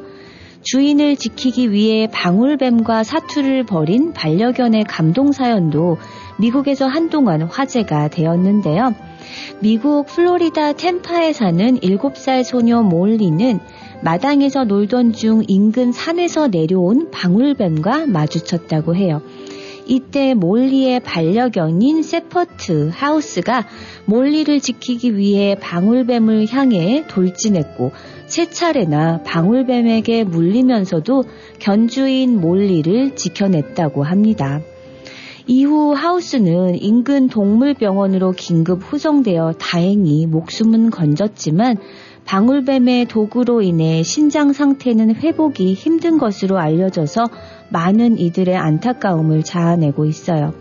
주인을 0.64 1.16
지키기 1.16 1.72
위해 1.72 2.08
방울뱀과 2.10 3.04
사투를 3.04 3.64
벌인 3.64 4.12
반려견의 4.12 4.84
감동 4.84 5.30
사연도 5.30 5.98
미국에서 6.38 6.86
한동안 6.86 7.42
화제가 7.42 8.08
되었는데요. 8.08 8.94
미국 9.60 10.06
플로리다 10.06 10.72
템파에 10.72 11.32
사는 11.32 11.78
7살 11.78 12.44
소녀 12.44 12.82
몰리는 12.82 13.60
마당에서 14.02 14.64
놀던 14.64 15.12
중 15.12 15.42
인근 15.46 15.92
산에서 15.92 16.48
내려온 16.48 17.10
방울뱀과 17.10 18.06
마주쳤다고 18.06 18.96
해요. 18.96 19.22
이때 19.86 20.34
몰리의 20.34 21.00
반려견인 21.00 22.02
세퍼트 22.02 22.90
하우스가 22.92 23.66
몰리를 24.06 24.60
지키기 24.60 25.16
위해 25.16 25.56
방울뱀을 25.60 26.46
향해 26.50 27.04
돌진했고 27.08 27.92
세 28.26 28.48
차례나 28.48 29.22
방울뱀에게 29.24 30.24
물리면서도 30.24 31.24
견주인 31.58 32.40
몰리를 32.40 33.16
지켜냈다고 33.16 34.02
합니다. 34.02 34.60
이후 35.46 35.92
하우스는 35.92 36.80
인근 36.80 37.28
동물병원으로 37.28 38.32
긴급 38.32 38.80
후송되어 38.82 39.52
다행히 39.58 40.26
목숨은 40.26 40.88
건졌지만 40.90 41.76
방울뱀의 42.24 43.04
도구로 43.06 43.60
인해 43.60 44.02
신장 44.02 44.54
상태는 44.54 45.14
회복이 45.16 45.74
힘든 45.74 46.16
것으로 46.16 46.58
알려져서 46.58 47.26
많은 47.70 48.18
이들의 48.18 48.56
안타까움을 48.56 49.42
자아내고 49.42 50.04
있어요. 50.04 50.52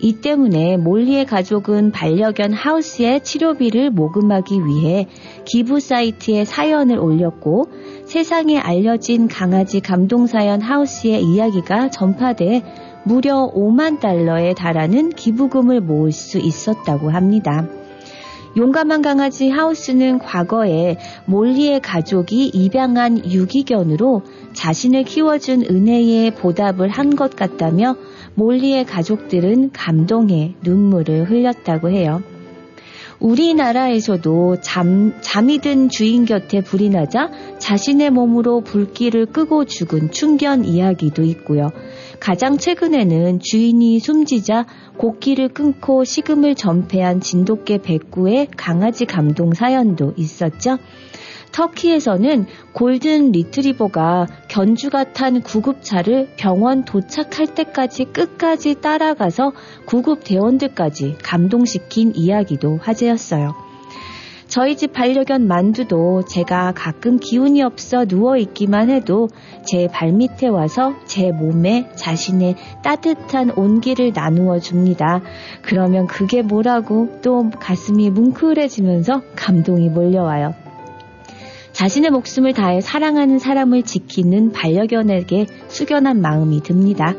이 0.00 0.20
때문에 0.20 0.76
몰리의 0.76 1.24
가족은 1.24 1.92
반려견 1.92 2.52
하우스의 2.52 3.22
치료비를 3.22 3.90
모금하기 3.90 4.66
위해 4.66 5.06
기부 5.44 5.80
사이트에 5.80 6.44
사연을 6.44 6.98
올렸고 6.98 7.68
세상에 8.04 8.58
알려진 8.58 9.28
강아지 9.28 9.80
감동사연 9.80 10.60
하우스의 10.60 11.24
이야기가 11.24 11.90
전파돼 11.90 12.62
무려 13.04 13.50
5만 13.54 14.00
달러에 14.00 14.54
달하는 14.54 15.10
기부금을 15.10 15.80
모을 15.80 16.12
수 16.12 16.38
있었다고 16.38 17.10
합니다. 17.10 17.66
용감한 18.56 19.02
강아지 19.02 19.48
하우스는 19.48 20.18
과거에 20.20 20.96
몰리의 21.26 21.80
가족이 21.80 22.46
입양한 22.54 23.30
유기견으로 23.30 24.22
자신을 24.52 25.04
키워준 25.04 25.62
은혜에 25.62 26.30
보답을 26.30 26.88
한 26.88 27.14
것 27.14 27.36
같다며 27.36 27.96
몰리의 28.34 28.86
가족들은 28.86 29.70
감동해 29.72 30.54
눈물을 30.64 31.30
흘렸다고 31.30 31.90
해요. 31.90 32.22
우리나라에서도 33.24 34.60
잠, 34.60 35.14
잠이 35.22 35.58
든 35.58 35.88
주인 35.88 36.26
곁에 36.26 36.60
불이 36.60 36.90
나자 36.90 37.30
자신의 37.58 38.10
몸으로 38.10 38.60
불길을 38.60 39.26
끄고 39.26 39.64
죽은 39.64 40.10
충견 40.10 40.66
이야기도 40.66 41.24
있고요. 41.24 41.70
가장 42.20 42.58
최근에는 42.58 43.40
주인이 43.40 43.98
숨지자 43.98 44.66
곡기를 44.98 45.48
끊고 45.48 46.04
식음을 46.04 46.54
전폐한 46.54 47.20
진돗개 47.20 47.78
백구의 47.78 48.48
강아지 48.58 49.06
감동 49.06 49.54
사연도 49.54 50.12
있었죠. 50.16 50.78
터키에서는 51.54 52.46
골든 52.72 53.30
리트리버가 53.30 54.26
견주가 54.48 55.12
탄 55.12 55.40
구급차를 55.40 56.30
병원 56.36 56.84
도착할 56.84 57.46
때까지 57.46 58.06
끝까지 58.06 58.80
따라가서 58.80 59.52
구급 59.86 60.24
대원들까지 60.24 61.18
감동시킨 61.22 62.12
이야기도 62.16 62.78
화제였어요. 62.82 63.54
저희 64.48 64.76
집 64.76 64.92
반려견 64.92 65.46
만두도 65.46 66.24
제가 66.24 66.72
가끔 66.74 67.18
기운이 67.18 67.62
없어 67.62 68.04
누워있기만 68.04 68.90
해도 68.90 69.28
제 69.64 69.86
발밑에 69.86 70.48
와서 70.48 70.94
제 71.06 71.30
몸에 71.30 71.88
자신의 71.94 72.56
따뜻한 72.82 73.52
온기를 73.56 74.12
나누어 74.12 74.58
줍니다. 74.58 75.22
그러면 75.62 76.08
그게 76.08 76.42
뭐라고 76.42 77.20
또 77.22 77.50
가슴이 77.58 78.10
뭉클해지면서 78.10 79.22
감동이 79.36 79.88
몰려와요. 79.88 80.63
자신의 81.74 82.10
목숨을 82.10 82.54
다해 82.54 82.80
사랑하는 82.80 83.38
사람을 83.38 83.82
지키는 83.82 84.52
반려견에게 84.52 85.46
숙연한 85.68 86.22
마음이 86.22 86.62
듭니다. 86.62 87.14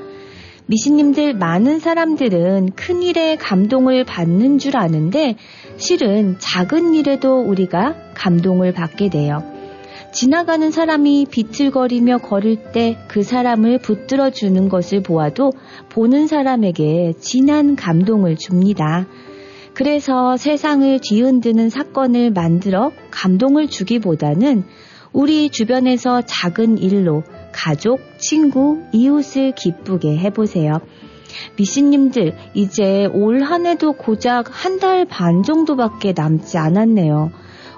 미신님들 0.65 1.35
많은 1.35 1.79
사람들은 1.79 2.71
큰 2.75 3.03
일에 3.03 3.35
감동을 3.35 4.03
받는 4.05 4.57
줄 4.57 4.77
아는데 4.77 5.35
실은 5.77 6.37
작은 6.39 6.95
일에도 6.95 7.41
우리가 7.41 7.95
감동을 8.15 8.73
받게 8.73 9.09
돼요. 9.09 9.43
지나가는 10.11 10.71
사람이 10.71 11.27
비틀거리며 11.29 12.19
걸을 12.19 12.71
때 12.71 12.95
그 13.15 13.23
사람을 13.23 13.79
붙들어 13.79 14.29
주는 14.29 14.67
것을 14.67 15.01
보아도 15.01 15.51
보는 15.89 16.27
사람에게 16.27 17.13
진한 17.19 17.75
감동을 17.75 18.35
줍니다. 18.35 19.07
그래서 19.75 20.37
세상을 20.37 20.99
뒤흔드는 21.01 21.69
사건을 21.69 22.31
만들어 22.31 22.91
감동을 23.11 23.67
주기보다는 23.67 24.63
우리 25.11 25.49
주변에서 25.49 26.21
작은 26.21 26.77
일로 26.77 27.23
가족, 27.53 27.99
친구, 28.17 28.81
이웃을 28.93 29.51
기쁘게 29.51 30.17
해보세요. 30.17 30.79
미신님들, 31.57 32.33
이제 32.53 33.05
올 33.13 33.43
한 33.43 33.65
해도 33.65 33.91
고작 33.93 34.45
한 34.49 34.79
달 34.79 35.05
반 35.05 35.43
정도밖에 35.43 36.13
남지 36.15 36.57
않았네요. 36.57 37.31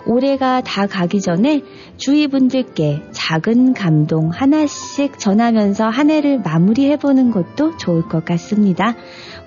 올해가 0.06 0.62
다 0.62 0.88
가기 0.88 1.20
전에 1.22 1.64
주위 1.98 2.28
분들께 2.28 3.04
작은 3.12 3.74
감동 3.74 4.30
하나씩 4.30 5.20
전하면서 5.20 5.90
한 5.90 6.10
해를 6.10 6.40
마무리해보는 6.40 7.32
것도 7.32 7.76
좋을 7.78 8.04
것 8.04 8.24
같습니다. 8.24 8.96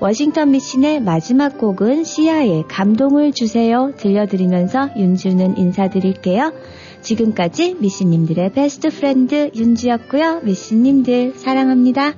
워싱턴 0.01 0.53
미신의 0.53 1.03
마지막 1.03 1.59
곡은 1.59 2.05
시아의 2.05 2.65
감동을 2.69 3.33
주세요 3.33 3.93
들려드리면서 3.99 4.91
윤주는 4.97 5.59
인사드릴게요. 5.59 6.55
지금까지 7.03 7.77
미신님들의 7.79 8.53
베스트 8.55 8.89
프렌드 8.89 9.51
윤주였고요. 9.55 10.41
미신님들 10.43 11.35
사랑합니다. 11.37 12.15